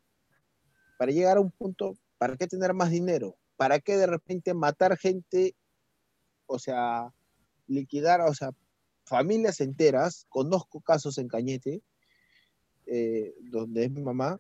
[0.99, 3.39] Para llegar a un punto, ¿para qué tener más dinero?
[3.57, 5.57] ¿Para qué de repente matar gente?
[6.45, 7.15] O sea,
[7.67, 8.51] liquidar, o sea,
[9.05, 10.27] familias enteras.
[10.29, 11.81] Conozco casos en Cañete,
[12.85, 14.39] eh, donde es mi mamá,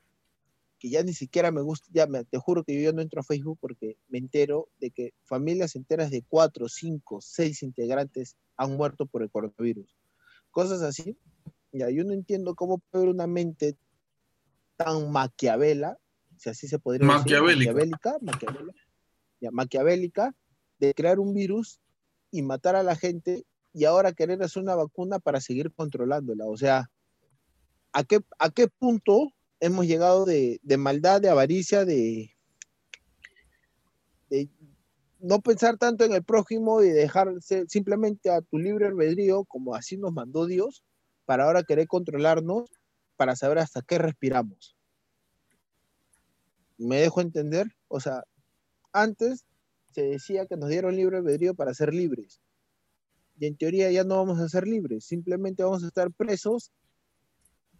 [0.79, 3.21] que ya ni siquiera me gusta, ya me, te juro que yo ya no entro
[3.21, 8.77] a Facebook porque me entero de que familias enteras de cuatro, cinco, seis integrantes han
[8.77, 9.97] muerto por el coronavirus.
[10.51, 11.17] Cosas así.
[11.73, 13.75] Ya, yo no entiendo cómo puede haber una mente
[14.77, 15.97] tan maquiavela,
[16.41, 17.75] si así se podría Maquiavélica.
[17.75, 18.81] decir, maquiavélica, maquiavélica,
[19.43, 20.35] ya, maquiavélica,
[20.79, 21.81] de crear un virus
[22.31, 26.47] y matar a la gente y ahora querer hacer una vacuna para seguir controlándola.
[26.47, 26.91] O sea,
[27.93, 32.31] ¿a qué, a qué punto hemos llegado de, de maldad, de avaricia, de,
[34.31, 34.49] de
[35.19, 39.99] no pensar tanto en el prójimo y dejarse simplemente a tu libre albedrío, como así
[39.99, 40.83] nos mandó Dios,
[41.27, 42.71] para ahora querer controlarnos,
[43.17, 44.75] para saber hasta qué respiramos.
[46.81, 47.67] ¿Me dejo entender?
[47.89, 48.25] O sea,
[48.93, 49.45] antes
[49.93, 52.41] se decía que nos dieron libre albedrío para ser libres.
[53.39, 56.73] Y en teoría ya no vamos a ser libres, simplemente vamos a estar presos,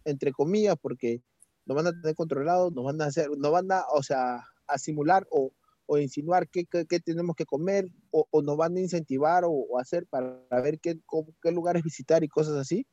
[0.05, 1.23] entre comillas, porque
[1.65, 4.77] nos van a tener controlados, nos van a hacer, nos van a, o sea, a
[4.77, 5.51] simular o,
[5.87, 10.05] o insinuar qué, qué, tenemos que comer, o, o, nos van a incentivar o, hacer
[10.07, 10.99] para ver qué,
[11.41, 12.85] qué lugares visitar y cosas así.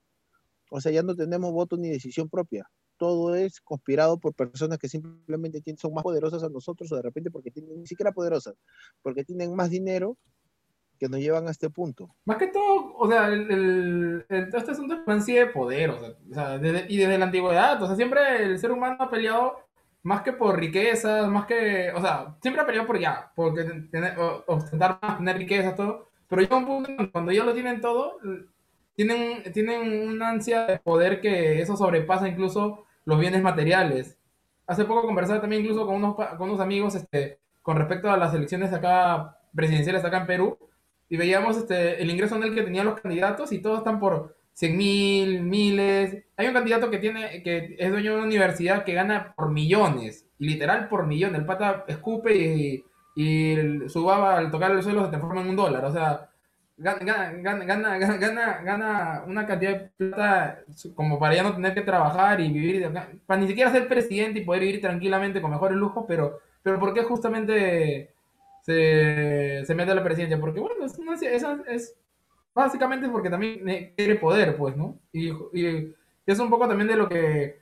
[0.70, 2.66] O sea, ya no tenemos voto ni decisión propia.
[2.98, 7.02] Todo es conspirado por personas que simplemente tienen, son más poderosas a nosotros o de
[7.02, 8.54] repente porque tienen, ni siquiera poderosas,
[9.02, 10.16] porque tienen más dinero
[10.98, 12.14] que nos llevan a este punto.
[12.24, 16.00] Más que todo, o sea, el, el, el, este asunto es una de poder, o
[16.00, 19.10] sea, o sea desde, y desde la antigüedad, o sea, siempre el ser humano ha
[19.10, 19.68] peleado
[20.02, 24.14] más que por riquezas, más que, o sea, siempre ha peleado por ya, por tener,
[24.46, 28.18] ostentar más, tener riquezas, todo, pero llega un punto cuando ya lo tienen todo,
[28.94, 34.18] tienen, tienen una ansia de poder que eso sobrepasa incluso los bienes materiales.
[34.66, 38.34] Hace poco conversaba también incluso con unos, con unos amigos este, con respecto a las
[38.34, 40.58] elecciones acá presidenciales acá en Perú,
[41.08, 44.76] y veíamos este, el ingreso el que tenían los candidatos y todos están por 100
[44.76, 46.22] mil, miles.
[46.36, 50.26] Hay un candidato que tiene que es dueño de una universidad que gana por millones,
[50.36, 51.40] literal por millones.
[51.40, 52.84] El pata escupe y,
[53.16, 55.82] y su baba al tocar el suelo se transforma en un dólar.
[55.86, 56.27] O sea,
[56.78, 60.62] gana, gana, gana, gana, gana una cantidad de plata
[60.94, 62.90] como para ya no tener que trabajar y vivir,
[63.26, 66.94] para ni siquiera ser presidente y poder vivir tranquilamente con mejores lujos, pero, pero ¿por
[66.94, 68.10] qué justamente
[68.62, 71.96] se, se mete a la presidencia, porque bueno, es, una, es, es
[72.54, 74.98] básicamente porque también quiere poder, pues, ¿no?
[75.12, 75.94] Y, y,
[76.26, 77.58] es un poco también de lo que,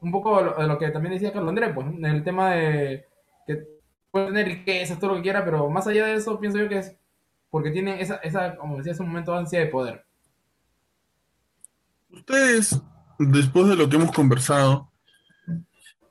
[0.00, 3.04] un poco de lo que también decía Carlos Andrés, pues, en el tema de
[3.46, 3.64] que
[4.10, 6.78] puede tener riquezas, todo lo que quiera, pero más allá de eso, pienso yo que
[6.78, 6.96] es
[7.56, 10.04] porque tiene esa, esa como decía hace un momento, ansia de poder.
[12.10, 12.78] Ustedes,
[13.18, 14.92] después de lo que hemos conversado,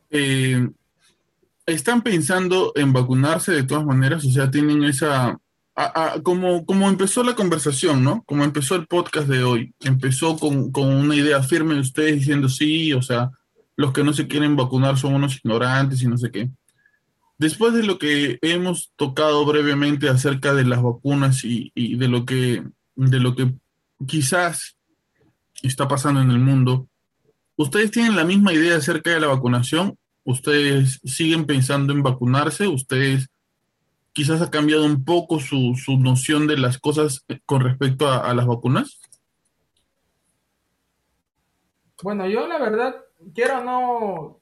[0.10, 0.68] eh,
[1.68, 5.38] están pensando en vacunarse de todas maneras, o sea, tienen esa,
[5.76, 8.24] a, a, como, como empezó la conversación, ¿no?
[8.24, 12.50] Como empezó el podcast de hoy, empezó con, con, una idea firme de ustedes diciendo
[12.50, 13.30] sí, o sea,
[13.76, 16.50] los que no se quieren vacunar son unos ignorantes y no sé qué.
[17.38, 22.64] Después de lo que hemos tocado brevemente acerca de las vacunas y, de, lo que,
[22.96, 23.54] de lo que
[24.08, 24.78] quizás
[25.62, 26.88] está pasando en el mundo,
[27.58, 33.30] ¿ustedes tienen la misma idea acerca de la vacunación ustedes siguen pensando en vacunarse, ustedes
[34.12, 38.46] quizás ha cambiado un poco su, su noción de las cosas con respecto a, las
[38.46, 39.00] vacunas.
[42.02, 42.96] Bueno, yo la verdad
[43.34, 44.40] quiero no,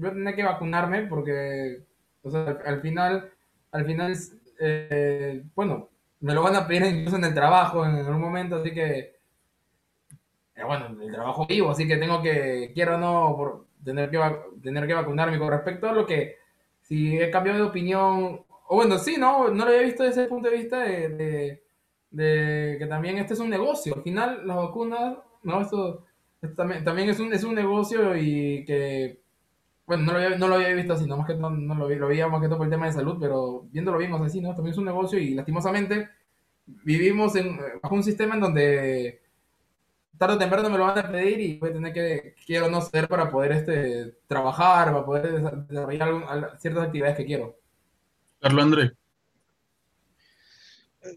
[0.00, 1.84] tener que vacunarme porque,
[2.24, 3.30] o sea, al, al final,
[3.70, 4.16] al final,
[4.58, 8.72] eh, bueno, me lo van a pedir incluso en el trabajo en algún momento, así
[8.72, 9.16] que,
[10.56, 14.18] eh, bueno, el trabajo vivo, así que tengo que, quiero no, por, tener que,
[14.62, 15.38] tener que vacunarme.
[15.38, 16.36] Con respecto a lo que,
[16.80, 20.28] si he cambiado de opinión, o bueno, sí, no, no lo había visto desde ese
[20.28, 21.60] punto de vista de
[22.78, 23.94] que también este es un negocio.
[23.94, 26.04] Al final, las vacunas, no, esto,
[26.40, 29.20] esto también, también, es, un, es un negocio y que,
[29.86, 31.88] bueno, no lo había, no lo había visto así, no, más que no, no lo,
[31.88, 34.54] lo veía más que todo por el tema de salud, pero viéndolo vimos así, ¿no?
[34.54, 36.08] También es un negocio y lastimosamente
[36.66, 39.22] vivimos en, bajo un sistema en donde
[40.16, 42.80] tarde o temprano me lo van a pedir y voy a tener que, quiero no
[42.80, 46.24] ser para poder este, trabajar, para poder desarrollar algún,
[46.58, 47.58] ciertas actividades que quiero.
[48.40, 48.92] Carlos Andrés.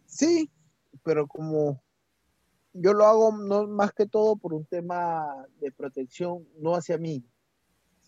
[0.06, 0.50] Sí,
[1.04, 1.82] pero como
[2.74, 7.24] yo lo hago no más que todo por un tema de protección, no hacia mí,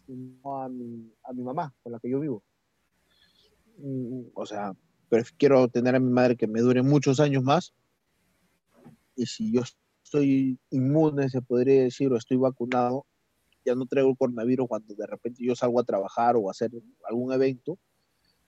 [0.09, 2.43] sino a mi, a mi mamá, con la que yo vivo.
[4.33, 4.75] O sea,
[5.07, 7.73] pero quiero tener a mi madre que me dure muchos años más.
[9.15, 9.61] Y si yo
[10.03, 13.05] estoy inmune, se podría decir, o estoy vacunado,
[13.63, 16.71] ya no traigo el coronavirus cuando de repente yo salgo a trabajar o a hacer
[17.07, 17.77] algún evento,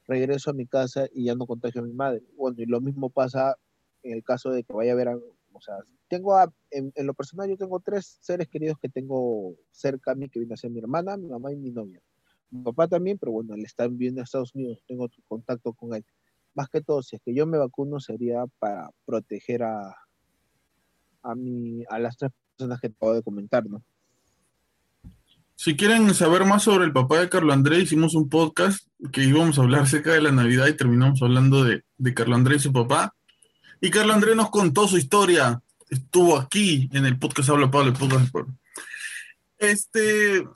[0.08, 2.24] regreso a mi casa y ya no contagio a mi madre.
[2.36, 3.56] Bueno, y lo mismo pasa
[4.02, 5.20] en el caso de que vaya a ver, a,
[5.54, 5.76] o sea,
[6.08, 10.30] tengo a, en, lo personal yo tengo tres seres queridos que tengo cerca a mí,
[10.30, 12.02] que viene a ser mi hermana, mi mamá y mi novia.
[12.50, 16.06] Mi papá también, pero bueno, él está viviendo en Estados Unidos, tengo contacto con él.
[16.54, 19.96] Más que todo, si es que yo me vacuno sería para proteger a,
[21.24, 23.82] a, mi, a las tres personas que acabo de comentar, ¿no?
[25.56, 29.60] Si quieren saber más sobre el papá de Carlos Andrés, hicimos un podcast que íbamos
[29.60, 32.74] a hablar cerca de la Navidad y terminamos hablando de, de Carlos Andrés y su
[32.74, 33.14] papá.
[33.82, 35.60] Y Carlos Andrés nos contó su historia.
[35.90, 38.32] Estuvo aquí en el podcast Habla Pablo, el podcast
[39.58, 40.48] Este,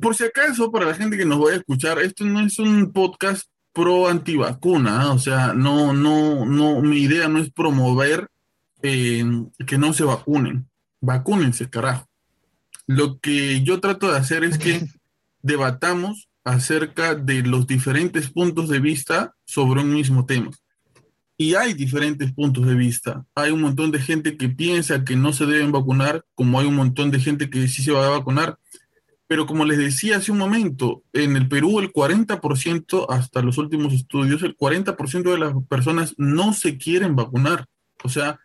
[0.00, 2.92] por si acaso, para la gente que nos vaya a escuchar, esto no es un
[2.92, 5.06] podcast pro antivacuna, ¿eh?
[5.06, 8.28] o sea, no, no, no, mi idea no es promover
[8.82, 9.24] eh,
[9.66, 10.68] que no se vacunen.
[11.00, 12.06] Vacúnense, carajo.
[12.86, 14.86] Lo que yo trato de hacer es que
[15.42, 20.50] debatamos acerca de los diferentes puntos de vista sobre un mismo tema.
[21.36, 23.26] Y hay diferentes puntos de vista.
[23.34, 26.76] Hay un montón de gente que piensa que no se deben vacunar, como hay un
[26.76, 28.58] montón de gente que sí se va a vacunar.
[29.26, 33.92] Pero como les decía hace un momento, en el Perú el 40%, hasta los últimos
[33.92, 37.66] estudios, el 40% de las personas no se quieren vacunar.
[38.04, 38.38] O sea,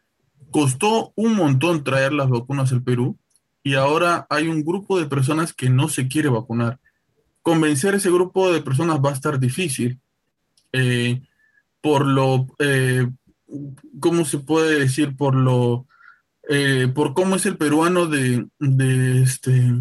[0.51, 3.17] costó un montón traer las vacunas al Perú
[3.61, 6.79] y ahora hay un grupo de personas que no se quiere vacunar.
[7.41, 9.99] Convencer a ese grupo de personas va a estar difícil.
[10.71, 11.21] Eh,
[11.81, 13.07] por lo, eh,
[13.99, 15.15] ¿cómo se puede decir?
[15.15, 15.87] Por lo,
[16.49, 19.73] eh, por cómo es el peruano de, de, este,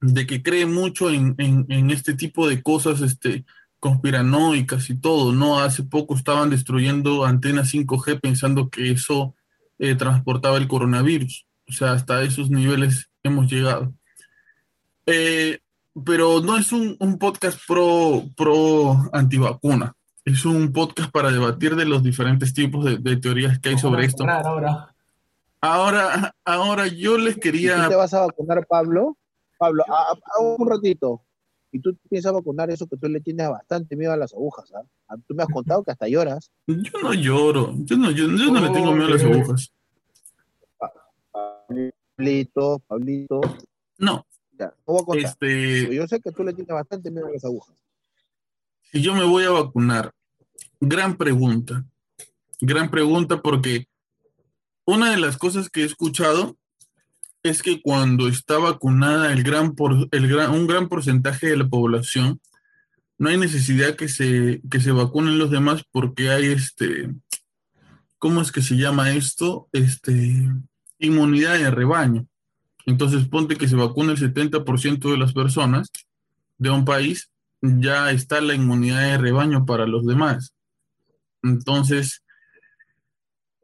[0.00, 3.44] de que cree mucho en, en, este tipo de cosas este,
[3.80, 5.60] conspiranoicas y todo, ¿no?
[5.60, 9.34] Hace poco estaban destruyendo antenas 5G pensando que eso
[9.98, 11.46] transportaba el coronavirus.
[11.68, 13.92] O sea, hasta esos niveles hemos llegado.
[15.06, 15.58] Eh,
[16.04, 19.94] pero no es un, podcast pro, pro antivacuna.
[20.24, 24.24] Es un podcast para debatir de los diferentes tipos de, teorías que hay sobre esto.
[24.26, 24.94] Ahora.
[25.60, 27.84] ahora, ahora yo les quería.
[27.84, 29.18] ¿Tú te vas a vacunar, Pablo?
[29.58, 31.22] Pablo, a, un ratito.
[31.72, 34.72] Y tú piensas vacunar eso que tú le tienes bastante miedo a las agujas.
[34.74, 35.16] ¿ah?
[35.26, 36.50] Tú me has contado que hasta lloras.
[36.66, 37.74] Yo no lloro.
[37.78, 39.72] Yo no, yo, no le tengo miedo a las agujas.
[42.16, 43.40] Pablito, Pablito.
[43.98, 44.24] No.
[45.16, 45.94] Este...
[45.94, 47.74] Yo sé que tú le tienes bastante miedo a las agujas.
[48.94, 50.12] Si yo me voy a vacunar,
[50.78, 51.84] gran pregunta.
[52.60, 53.88] Gran pregunta porque
[54.84, 56.56] una de las cosas que he escuchado
[57.42, 61.66] es que cuando está vacunada el gran por, el gran, un gran porcentaje de la
[61.66, 62.40] población,
[63.18, 67.12] no hay necesidad que se, que se vacunen los demás porque hay este,
[68.20, 69.68] ¿cómo es que se llama esto?
[69.72, 70.48] Este,
[71.00, 72.28] inmunidad de rebaño.
[72.86, 75.90] Entonces, ponte que se vacuna el 70% de las personas
[76.58, 77.33] de un país,
[77.64, 80.54] ya está la inmunidad de rebaño para los demás.
[81.42, 82.22] Entonces,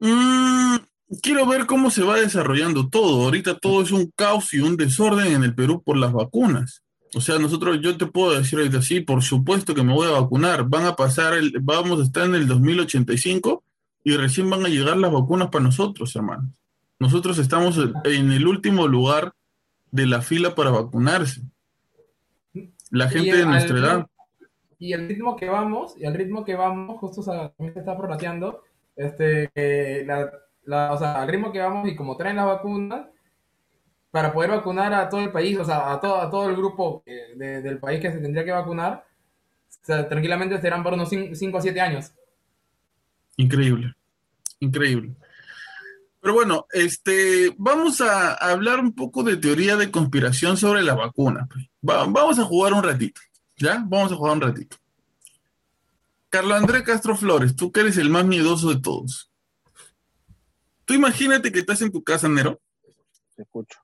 [0.01, 0.77] mmm,
[1.23, 3.25] quiero ver cómo se va desarrollando todo.
[3.25, 6.83] Ahorita todo es un caos y un desorden en el Perú por las vacunas.
[7.15, 10.21] O sea, nosotros, yo te puedo decir ahorita, sí, por supuesto que me voy a
[10.21, 10.69] vacunar.
[10.69, 13.65] Van a pasar, el, vamos a estar en el 2085
[14.05, 16.51] y recién van a llegar las vacunas para nosotros, hermanos.
[16.99, 19.35] Nosotros estamos en el último lugar
[19.91, 21.43] de la fila para vacunarse.
[22.91, 24.07] La gente de nuestra edad.
[24.79, 28.63] Y el ritmo que vamos, y el ritmo que vamos, justo también se está prorrateando,
[28.97, 29.51] este,
[30.05, 33.09] la, o sea, al ritmo que vamos y como traen la vacuna,
[34.11, 37.03] para poder vacunar a todo el país, o sea, a todo, a todo el grupo
[37.07, 39.05] eh, del país que se tendría que vacunar,
[39.85, 42.13] tranquilamente serán por unos 5 o 7 años.
[43.37, 43.95] Increíble,
[44.59, 45.15] increíble.
[46.21, 51.47] Pero bueno, este, vamos a hablar un poco de teoría de conspiración sobre la vacuna.
[51.51, 51.70] Pues.
[51.83, 53.21] Vamos a jugar un ratito,
[53.57, 53.85] ¿ya?
[53.87, 54.77] Vamos a jugar un ratito.
[56.29, 59.31] Carlos Andrés Castro Flores, tú que eres el más miedoso de todos.
[60.85, 62.61] Tú imagínate que estás en tu casa, Nero.
[63.37, 63.79] Te escucho.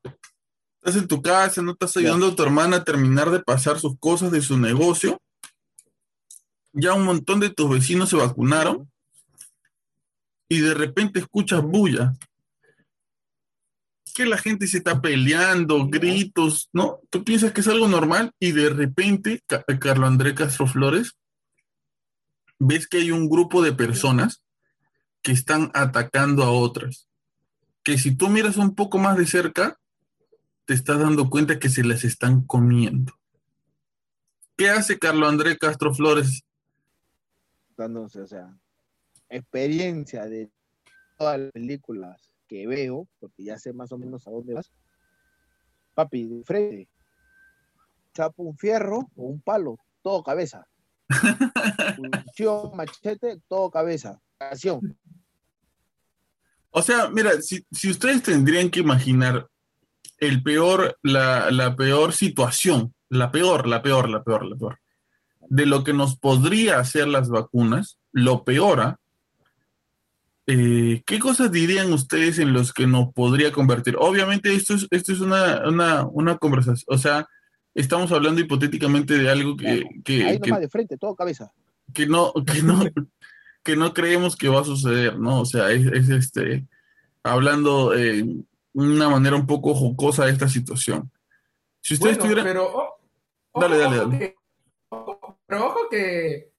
[0.76, 3.98] Estás en tu casa, no estás ayudando a tu hermana a terminar de pasar sus
[3.98, 5.20] cosas de su negocio.
[6.72, 8.90] Ya un montón de tus vecinos se vacunaron
[10.48, 12.12] y de repente escuchas bulla.
[14.16, 17.00] Que la gente se está peleando, gritos, ¿no?
[17.10, 19.42] Tú piensas que es algo normal y de repente,
[19.78, 21.18] Carlos André Castro Flores,
[22.58, 24.42] ves que hay un grupo de personas
[25.20, 27.10] que están atacando a otras.
[27.82, 29.78] Que si tú miras un poco más de cerca,
[30.64, 33.12] te estás dando cuenta que se las están comiendo.
[34.56, 36.42] ¿Qué hace Carlos André Castro Flores?
[37.76, 38.58] Dándose, o sea,
[39.28, 40.50] experiencia de
[41.18, 44.72] todas las películas que veo, porque ya sé más o menos a dónde vas,
[45.94, 46.88] papi, de frente,
[48.14, 50.66] chapo un fierro o un palo, todo cabeza.
[51.98, 54.20] un machete, todo cabeza.
[54.38, 54.98] Acción.
[56.70, 59.48] O sea, mira, si, ustedes tendrían que imaginar
[60.18, 64.80] el peor, la, la peor situación la peor, la peor, la peor, la peor,
[65.48, 68.98] de lo que nos podría hacer las vacunas, lo peora,
[70.46, 73.96] eh, ¿qué cosas dirían ustedes en los que nos podría convertir?
[73.98, 77.26] Obviamente esto es, esto es una, una, una conversación, o sea,
[77.74, 79.84] estamos hablando hipotéticamente de algo que...
[80.04, 81.52] que, Ahí que- nomás de frente, todo cabeza.
[81.92, 82.80] que no, que no,
[83.62, 85.40] que no creemos que va a suceder, ¿no?
[85.40, 86.66] O sea, es, es, este,
[87.22, 91.10] hablando eh, de una manera un poco jocosa de esta situación.
[91.80, 92.44] Si ustedes Bueno, tuvieran...
[92.46, 92.92] pero
[93.58, 94.18] Dale, dale, dale.
[94.18, 94.34] que-
[95.46, 96.50] pero ojo que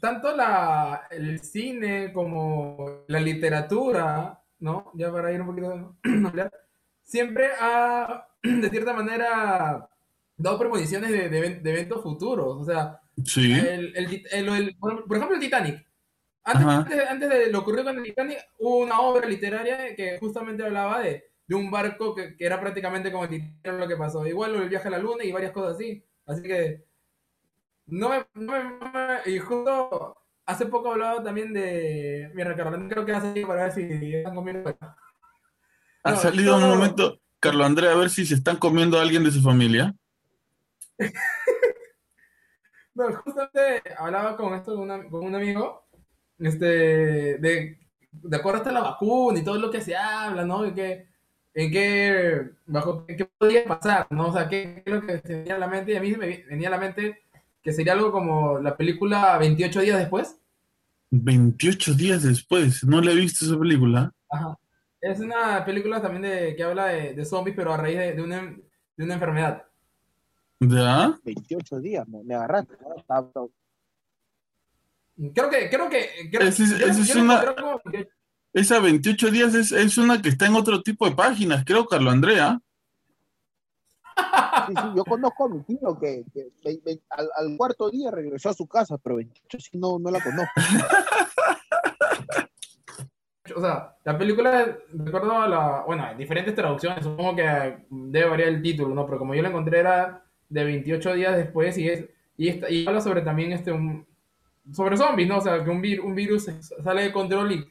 [0.00, 4.90] tanto la, el cine como la literatura, ¿no?
[4.94, 5.96] Ya para ir un poquito
[7.02, 9.88] siempre ha, de cierta manera,
[10.36, 12.56] dado premoniciones de, de de eventos futuros.
[12.60, 15.86] O sea, Sí, el, el el- por ejemplo, el Titanic.
[16.44, 20.64] Antes, antes- antes de lo ocurrido con el Titanic, hubo una obra literaria que justamente
[20.64, 24.26] hablaba de, de un barco que, que era prácticamente como el Titanic lo que pasó.
[24.26, 26.02] Igual el viaje a la luna y varias cosas así.
[26.26, 26.84] Así que
[27.90, 32.80] no me, no me- no me- y justo hace poco hablaba también de mira Carlos,
[32.88, 34.76] creo que ha salido para ver si están comiendo.
[36.04, 39.02] ha no, salido un todo- momento, Carlos Andrés, a ver si se están comiendo a
[39.02, 39.94] alguien de su familia.
[42.94, 45.84] No, justamente hablaba con esto con, una- con un amigo,
[46.38, 46.66] este,
[47.38, 47.78] de,
[48.10, 50.64] de acuerdo hasta la vacuna y todo lo que se habla, ¿no?
[50.64, 51.08] En qué,
[51.54, 54.26] en qué, bajo, en qué podría pasar, ¿no?
[54.28, 56.44] O sea, qué, es lo que se venía a la mente, y a mí me
[56.48, 57.22] venía a la mente
[57.62, 60.36] que sería algo como la película 28 días después.
[61.10, 64.12] 28 días después, no le he visto esa película.
[64.30, 64.56] Ajá.
[65.00, 68.22] Es una película también de, que habla de, de zombies, pero a raíz de, de
[68.22, 68.42] una,
[68.96, 69.64] de una enfermedad.
[70.60, 71.18] ¿Ya?
[71.24, 72.74] 28 días, me, me agarraste.
[72.82, 73.50] ¿no?
[75.34, 76.60] Creo que, creo que, creo, es-
[77.16, 78.10] una- encontré como 28.
[78.52, 82.12] Esa 28 días es, es una que está en otro tipo de páginas, creo, Carlos
[82.12, 82.60] Andrea.
[84.66, 86.24] Sí, sí, yo conozco a mi tío que,
[87.10, 90.52] al, cuarto día regresó a su casa, pero 28 sí no, no la conozco.
[93.56, 95.82] O sea, la película, de acuerdo a la.
[95.84, 99.04] Bueno, diferentes traducciones, supongo que debe variar el título, ¿no?
[99.06, 102.04] Pero como yo la encontré era de 28 días después y es.
[102.36, 103.72] Y, esta- y habla sobre también este.
[103.72, 104.06] un-
[104.72, 105.38] sobre zombies, ¿no?
[105.38, 106.44] O sea, que un, vir- un virus
[106.84, 107.64] sale de control y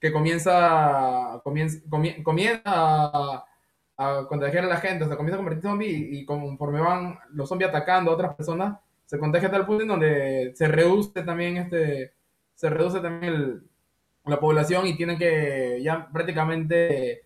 [0.00, 1.40] que comienza.
[1.44, 3.44] Comienza, comie- comienza a,
[3.98, 7.18] a contagiar a la gente, o sea, comienza a convertirse en zombie y, conforme van
[7.32, 11.22] los zombies atacando a otras personas, se contagia a tal punto en donde se reduce
[11.24, 12.12] también este.
[12.54, 13.62] Se reduce también el,
[14.26, 17.22] la población y tienen que ya prácticamente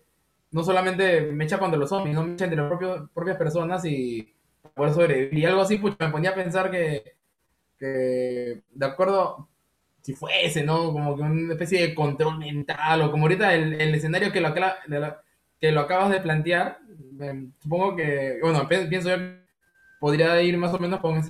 [0.51, 4.33] no solamente mecha contra los zombies, no mecha entre las propios- propias personas y
[4.75, 5.39] poder sobrevivir.
[5.39, 7.15] Y algo así, pucha, me ponía a pensar que,
[7.79, 9.49] que de acuerdo,
[10.01, 10.91] si fuese, ¿no?
[10.93, 14.49] Como que una especie de control mental o como ahorita el, el escenario que lo,
[14.87, 15.23] la-
[15.63, 16.77] que lo acabas de plantear,
[17.21, 19.45] eh, supongo que, bueno, pi- pienso yo que
[19.97, 21.21] podría ir más o menos con,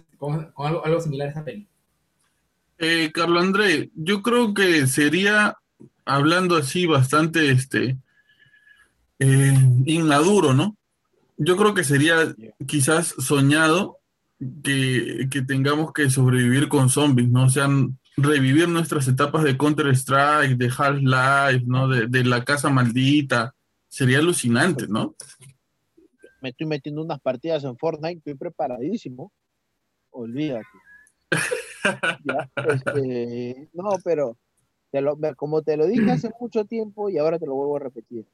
[0.57, 1.67] algo, similar a esta peli.
[2.79, 5.55] Eh, Carlos André, yo creo que sería,
[6.03, 7.99] hablando así bastante, este,
[9.19, 9.53] eh,
[9.85, 10.75] inmaduro, ¿no?
[11.37, 12.33] Yo creo que sería
[12.65, 13.99] quizás soñado
[14.63, 17.43] que, que tengamos que sobrevivir con zombies, ¿no?
[17.43, 17.69] O sea,
[18.17, 21.87] revivir nuestras etapas de Counter-Strike, de Half-Life, ¿no?
[21.87, 23.53] De la casa maldita.
[23.93, 25.13] Sería alucinante, ¿no?
[26.41, 29.31] Me estoy metiendo unas partidas en Fortnite, estoy preparadísimo.
[30.09, 30.65] Olvídate.
[32.25, 34.35] Ya, este, no, pero
[34.89, 37.81] te lo- como te lo dije hace mucho tiempo y ahora te lo vuelvo a
[37.81, 38.25] repetir.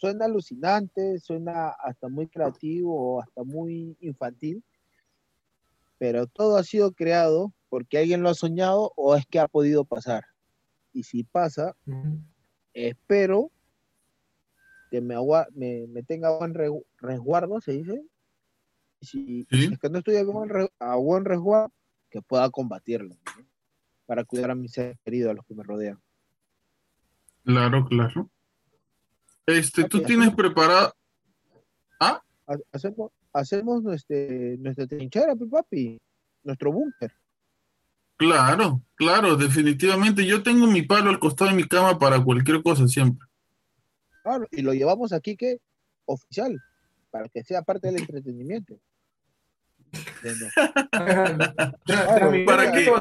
[0.00, 4.64] Suena alucinante, suena hasta muy creativo o hasta muy infantil,
[5.98, 9.84] pero todo ha sido creado porque alguien lo ha soñado o es que ha podido
[9.84, 10.24] pasar.
[10.92, 11.76] Y si pasa,
[12.72, 13.52] espero
[14.90, 16.68] que me, agua- me, me tenga buen re-
[16.98, 18.02] resguardo, se dice.
[19.00, 19.70] Y si, Sí.
[19.72, 21.72] es que no estoy a buen, resguardo,
[22.10, 23.46] que pueda combatirlo, ¿no?
[24.06, 26.00] para cuidar a mis seres queridos, a los que me rodean.
[27.44, 28.28] Claro, claro.
[29.46, 30.92] Este, ¿tú tienes preparado?
[32.00, 32.20] Ha-
[32.72, 34.16] Hacemos, hacemos nuestra,
[34.58, 35.98] nuestra trinchera, pe, papi,
[36.42, 37.12] nuestro búnker.
[38.16, 40.26] Claro, claro, definitivamente.
[40.26, 43.26] Yo tengo mi palo al costado de mi cama para cualquier cosa siempre.
[44.22, 45.58] Claro, y lo llevamos aquí que
[46.04, 46.60] oficial,
[47.10, 48.78] para que sea parte del entretenimiento.
[52.46, 52.92] ¿Para qué?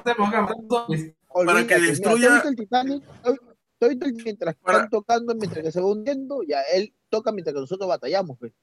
[1.45, 3.03] Para que destruya- ¿tú has visto el Titanic?
[3.23, 3.35] ¿Tú-
[3.77, 6.93] tú has visto el- mientras Para- están tocando, mientras que se va hundiendo, ya él
[7.09, 8.53] toca mientras que nosotros batallamos, pues.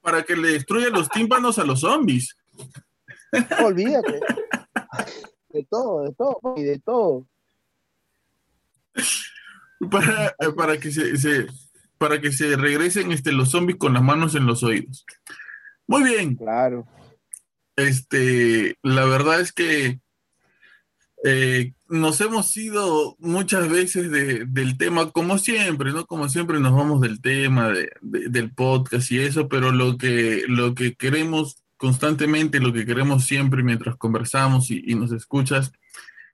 [0.00, 2.36] Para que le destruya los tímpanos a los zombies.
[3.64, 4.20] Olvídate.
[5.50, 7.26] De todo, de todo, y de todo.
[9.90, 11.46] Para, para que se, se-
[11.98, 15.04] para que se regresen este, los zombies con las manos en los oídos.
[15.86, 16.36] Muy bien.
[16.36, 16.86] Claro.
[17.76, 20.00] Este, la verdad es que
[21.24, 26.06] eh, nos hemos ido muchas veces del tema, como siempre, ¿no?
[26.06, 27.72] Como siempre nos vamos del tema,
[28.02, 33.62] del podcast y eso, pero lo que, lo que queremos constantemente, lo que queremos siempre
[33.62, 35.72] mientras conversamos y, nos escuchas,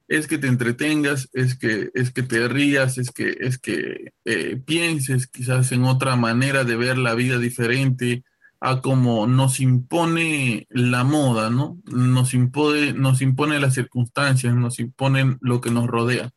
[0.08, 4.60] es que te entretengas, es que, es que te rías, es que, es que eh,
[4.64, 8.24] pienses quizás en otra manera de ver la vida diferente,
[8.60, 11.78] a como nos impone la moda, ¿no?
[11.84, 16.30] Nos impone, nos impone las circunstancias, nos imponen lo que nos rodea.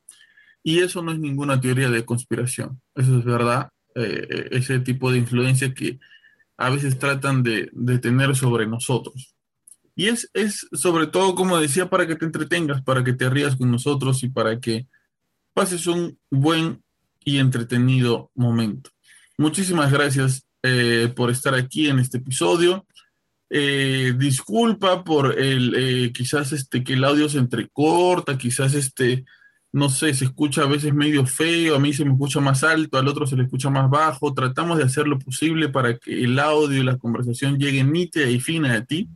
[0.63, 5.19] Y eso no es ninguna teoría de conspiración, eso es verdad, eh, ese tipo de
[5.19, 5.99] influencia que
[6.57, 9.36] a veces tratan de, de tener sobre nosotros.
[9.97, 13.55] Y es, es sobre todo, como decía, para que te entretengas, para que te rías
[13.55, 14.85] con nosotros y para que
[15.55, 16.83] pases un buen
[17.25, 18.91] y entretenido momento.
[19.39, 22.85] Muchísimas gracias eh, por estar aquí en este episodio.
[23.49, 29.25] Eh, disculpa por el, eh, quizás este, que el audio se entrecorta, quizás este,
[29.71, 32.99] no sé, se escucha a veces medio feo, a mí se me escucha más alto,
[32.99, 34.31] al otro se le escucha más bajo.
[34.35, 38.39] Tratamos de hacer lo posible para que el audio y la conversación lleguen nítida y
[38.39, 39.09] fina a ti.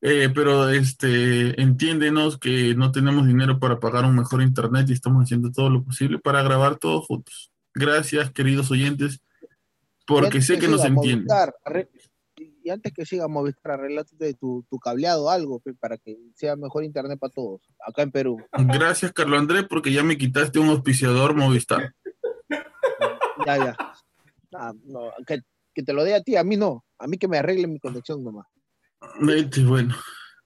[0.00, 5.52] Pero este, entiéndenos que no tenemos dinero para pagar un mejor internet y estamos haciendo
[5.52, 7.52] todo lo posible para grabar todos juntos.
[7.74, 9.20] Gracias, queridos oyentes
[10.10, 11.32] porque sé que, nos entiende.
[12.36, 17.18] y antes que siga Movistar, arreglate tu, tu cableado algo para que sea mejor internet
[17.18, 18.38] para todos, acá en Perú.
[18.52, 21.94] Gracias, Carlos Andrés, porque ya me quitaste un auspiciador Movistar.
[23.46, 23.76] ya, ya.
[24.52, 24.72] Ah,
[25.26, 26.84] que, te lo dé a ti, a mí no.
[26.98, 28.46] A mí que me arregle mi conexión nomás.
[29.20, 29.94] Bueno,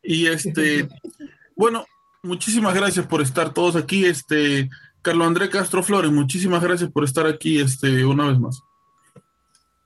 [0.02, 0.89] y este,
[1.56, 1.85] bueno,
[2.22, 4.05] muchísimas gracias por estar todos aquí.
[4.05, 4.68] Este,
[5.02, 8.60] Carlos Andrés Castro Flores, muchísimas gracias por estar aquí este, una vez más.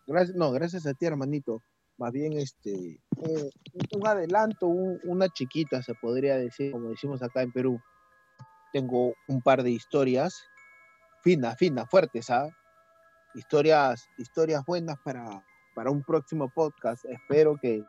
[0.06, 1.62] Gracias, no, gracias a ti, hermanito.
[1.98, 3.50] Más bien, este, eh,
[3.96, 7.80] un adelanto, una chiquita, se podría decir, como decimos acá en Perú.
[8.72, 10.40] Tengo un par de historias,
[11.22, 12.48] finas, finas, fuertes, ¿ah?
[13.34, 17.04] Historias, historias buenas para, para un próximo podcast.
[17.06, 17.82] Espero que,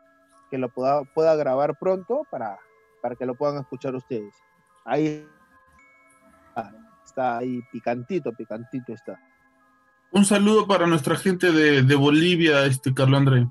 [0.58, 2.58] lo pueda, pueda grabar pronto para,
[3.00, 4.34] para que lo puedan escuchar ustedes.
[4.84, 5.26] Ahí
[7.04, 9.18] está, ahí picantito, picantito está.
[10.12, 13.48] Un saludo para nuestra gente de, Bolivia, este Carlos André.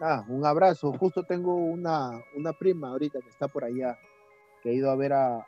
[0.00, 0.92] Ah, un abrazo.
[0.92, 2.12] Justo tengo una,
[2.58, 3.98] prima ahorita que está por allá,
[4.62, 5.44] que ha ido a ver a,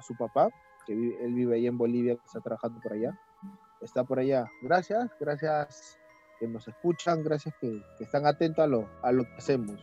[0.00, 0.48] su papá,
[0.86, 3.16] que él vive ahí en Bolivia, que está trabajando por allá.
[3.80, 4.44] Está por allá.
[4.62, 5.98] Gracias, gracias
[6.38, 9.76] que nos escuchan, gracias que, están atentos a lo, a lo que hacemos.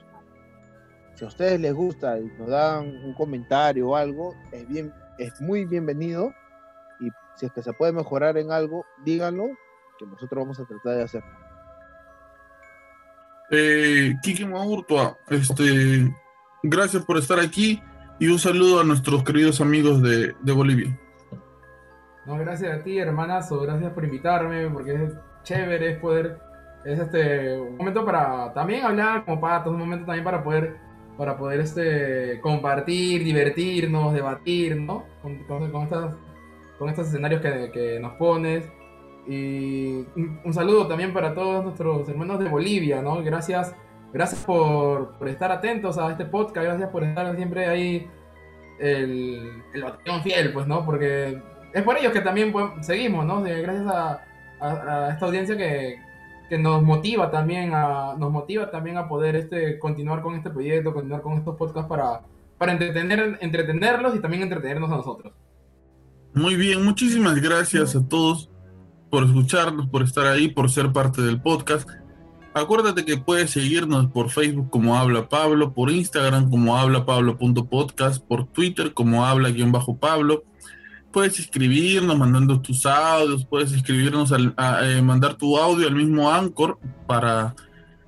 [1.15, 5.39] Si a ustedes les gusta y nos dan un comentario o algo, es bien, es
[5.41, 6.33] muy bienvenido
[6.99, 9.49] y si es que se puede mejorar en algo, díganlo,
[9.99, 11.23] que nosotros vamos a tratar de hacer.
[13.51, 16.11] Eh, Kiki Maurtua, este,
[16.63, 17.81] gracias por estar aquí
[18.19, 20.97] y un saludo a nuestros queridos amigos de, Bolivia.
[22.25, 25.11] No, gracias a ti, hermanazo, gracias por invitarme, porque
[25.43, 26.39] chévere, es poder,
[26.85, 30.83] es este, un momento para también hablar como patos, un momento también para poder
[31.17, 35.05] para poder este, compartir, divertirnos, debatir, ¿no?
[35.21, 36.15] Con, con, estas,
[36.79, 38.69] con estos escenarios que, que, nos pones.
[39.27, 40.05] Y
[40.43, 43.23] un, saludo también para todos nuestros hermanos de Bolivia, ¿no?
[43.23, 43.75] Gracias,
[44.11, 48.09] gracias por, por estar atentos a este podcast, gracias por estar siempre ahí
[48.79, 50.85] el, el batallón fiel, pues, ¿no?
[50.85, 51.41] Porque
[51.73, 53.41] es por ellos que también seguimos, ¿no?
[53.43, 54.25] Gracias a,
[54.71, 55.97] a esta audiencia que,
[56.49, 60.93] que nos motiva también a nos motiva también a poder este continuar con este proyecto,
[60.93, 62.21] continuar con estos podcasts para
[62.57, 65.33] para entretener entretenerlos y también entretenernos a nosotros.
[66.33, 68.49] Muy bien, muchísimas gracias a todos
[69.09, 71.87] por escucharnos, por estar ahí, por ser parte del podcast.
[72.55, 78.45] Acuérdate que puedes seguirnos por Facebook como Habla Pablo, por Instagram como habla Pablo.podcast, por
[78.45, 80.43] Twitter como habla-pablo
[81.13, 86.29] puedes escribirnos mandando tus audios, puedes escribirnos, al, a, eh, mandar tu audio al mismo
[86.29, 87.55] Anchor para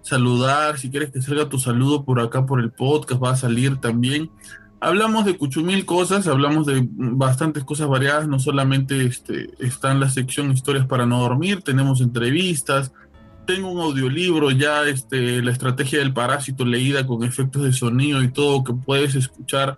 [0.01, 3.77] saludar, si quieres que salga tu saludo por acá por el podcast, va a salir
[3.77, 4.31] también.
[4.81, 10.09] Hablamos de cuchumil cosas, hablamos de bastantes cosas variadas, no solamente este, está en la
[10.09, 12.91] sección historias para no dormir, tenemos entrevistas,
[13.45, 18.31] tengo un audiolibro ya, este, la estrategia del parásito leída con efectos de sonido y
[18.31, 19.77] todo que puedes escuchar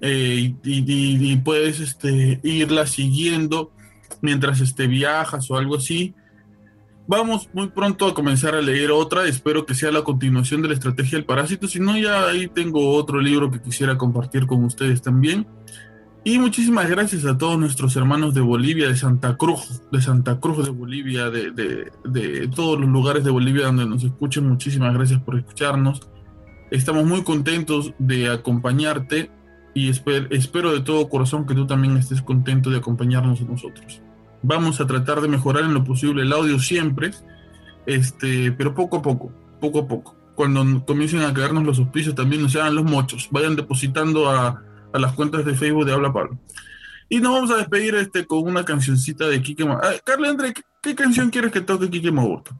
[0.00, 3.72] eh, y, puedes este, irla siguiendo
[4.20, 6.14] mientras este, viajas o algo así.
[7.06, 10.74] Vamos muy pronto a comenzar a leer otra, espero que sea la continuación de la
[10.74, 15.00] estrategia del parásito, si no ya ahí tengo otro libro que quisiera compartir con ustedes
[15.00, 15.46] también.
[16.22, 20.62] Y muchísimas gracias a todos nuestros hermanos de Bolivia, de Santa Cruz, de Santa Cruz
[20.62, 24.46] de Bolivia, de, de, de todos los lugares de Bolivia donde nos escuchen.
[24.46, 26.02] Muchísimas gracias por escucharnos.
[26.70, 29.30] Estamos muy contentos de acompañarte
[29.74, 34.02] y espero, espero de todo corazón que tú también estés contento de acompañarnos a nosotros.
[34.42, 37.12] Vamos a tratar de mejorar en lo posible el audio siempre,
[37.86, 40.16] este, pero poco a poco, poco a poco.
[40.34, 44.62] Cuando comiencen a caernos los auspicios también nos hagan los mochos, vayan depositando a,
[44.92, 46.38] a las cuentas de Facebook de Habla Pablo.
[47.08, 49.80] Y nos vamos a despedir este, con una cancioncita de Kike Ma.
[49.82, 52.52] Ah, Carla André, ¿qué, ¿qué, canción quieres que toque Kike Maurto?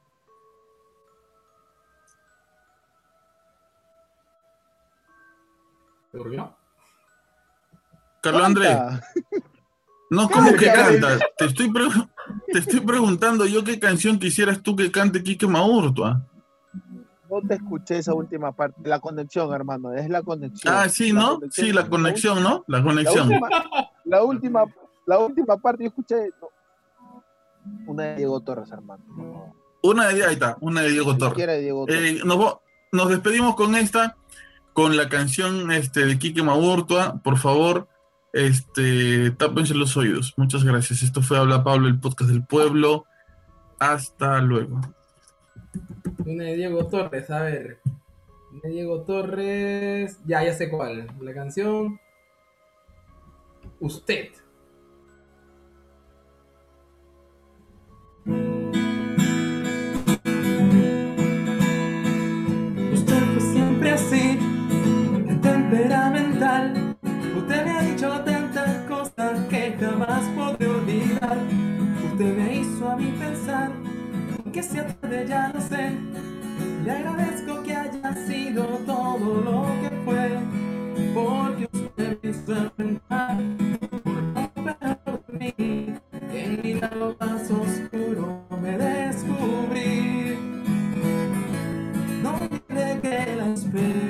[6.10, 6.57] ¿Por?
[8.22, 8.76] Carlos André.
[10.10, 11.18] No, ¿cómo que canta?
[11.36, 11.70] Te estoy,
[12.52, 16.06] te estoy preguntando yo qué canción quisieras tú que cante Kike Maurto.
[16.06, 16.22] ¿ah?
[17.30, 18.80] No te escuché esa última parte.
[18.84, 19.92] La conexión, hermano.
[19.92, 20.74] Es la conexión.
[20.74, 21.40] Ah, sí, ¿no?
[21.50, 22.64] Sí, la conexión, ¿no?
[22.66, 23.30] La conexión.
[24.04, 24.64] La última,
[25.06, 26.30] la última, parte yo escuché.
[26.40, 26.48] No.
[27.86, 29.04] Una de Diego Torres, hermano.
[29.14, 29.54] No.
[29.82, 31.46] Una de ahí está, una de Diego Torres.
[31.46, 32.02] De Diego Torres.
[32.02, 32.56] Eh, nos,
[32.92, 34.16] nos, despedimos con esta,
[34.72, 37.20] con la canción este, de Quique Maurtua.
[37.22, 37.88] Por favor,
[38.32, 40.34] este, tápense los oídos.
[40.36, 41.02] Muchas gracias.
[41.02, 43.05] Esto fue Habla Pablo, el podcast del pueblo.
[43.78, 44.80] Hasta luego.
[46.24, 47.80] Una de Diego Torres, a ver.
[48.52, 50.18] Una de Diego Torres.
[50.26, 51.06] Ya, ya sé cuál.
[51.20, 52.00] La canción.
[53.80, 54.30] Usted.
[58.26, 58.77] Usted
[71.30, 73.70] Usted me hizo a mí pensar
[74.50, 75.92] que se atreve ya no sé.
[76.84, 80.38] Le agradezco que haya sido todo lo que fue,
[81.12, 83.36] porque usted me hizo enfrentar
[85.05, 85.55] por mí.
[86.32, 90.38] En mi lado más oscuro me descubrí.
[92.22, 94.07] No olvide que la espero.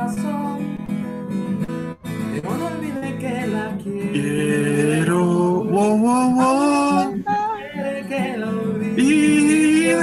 [0.00, 0.78] Corazón.
[2.32, 5.24] Pero no olvide que la quiero.
[5.64, 7.24] Wow, wow, wow.
[8.08, 9.94] Que la olvide.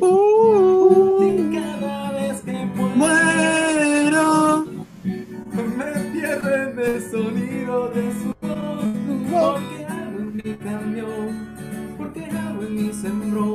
[0.00, 4.66] uh, cada vez que muero,
[5.04, 8.84] me pierdo en el sonido de su voz.
[9.30, 11.06] Porque algo en mí cambió,
[11.96, 13.48] porque algo en mí sembró.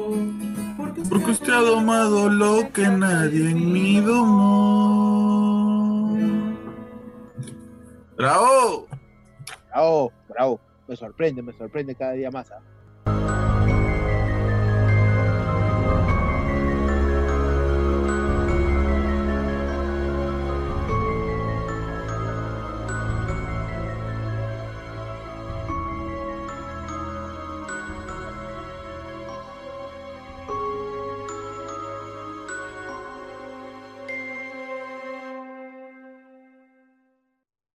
[0.75, 5.56] Porque usted, Porque usted ha domado lo que nadie en mí domó.
[8.17, 8.87] ¡Bravo!
[9.69, 10.59] Bravo, bravo.
[10.87, 12.51] Me sorprende, me sorprende cada día más.
[12.51, 12.61] ¿ah?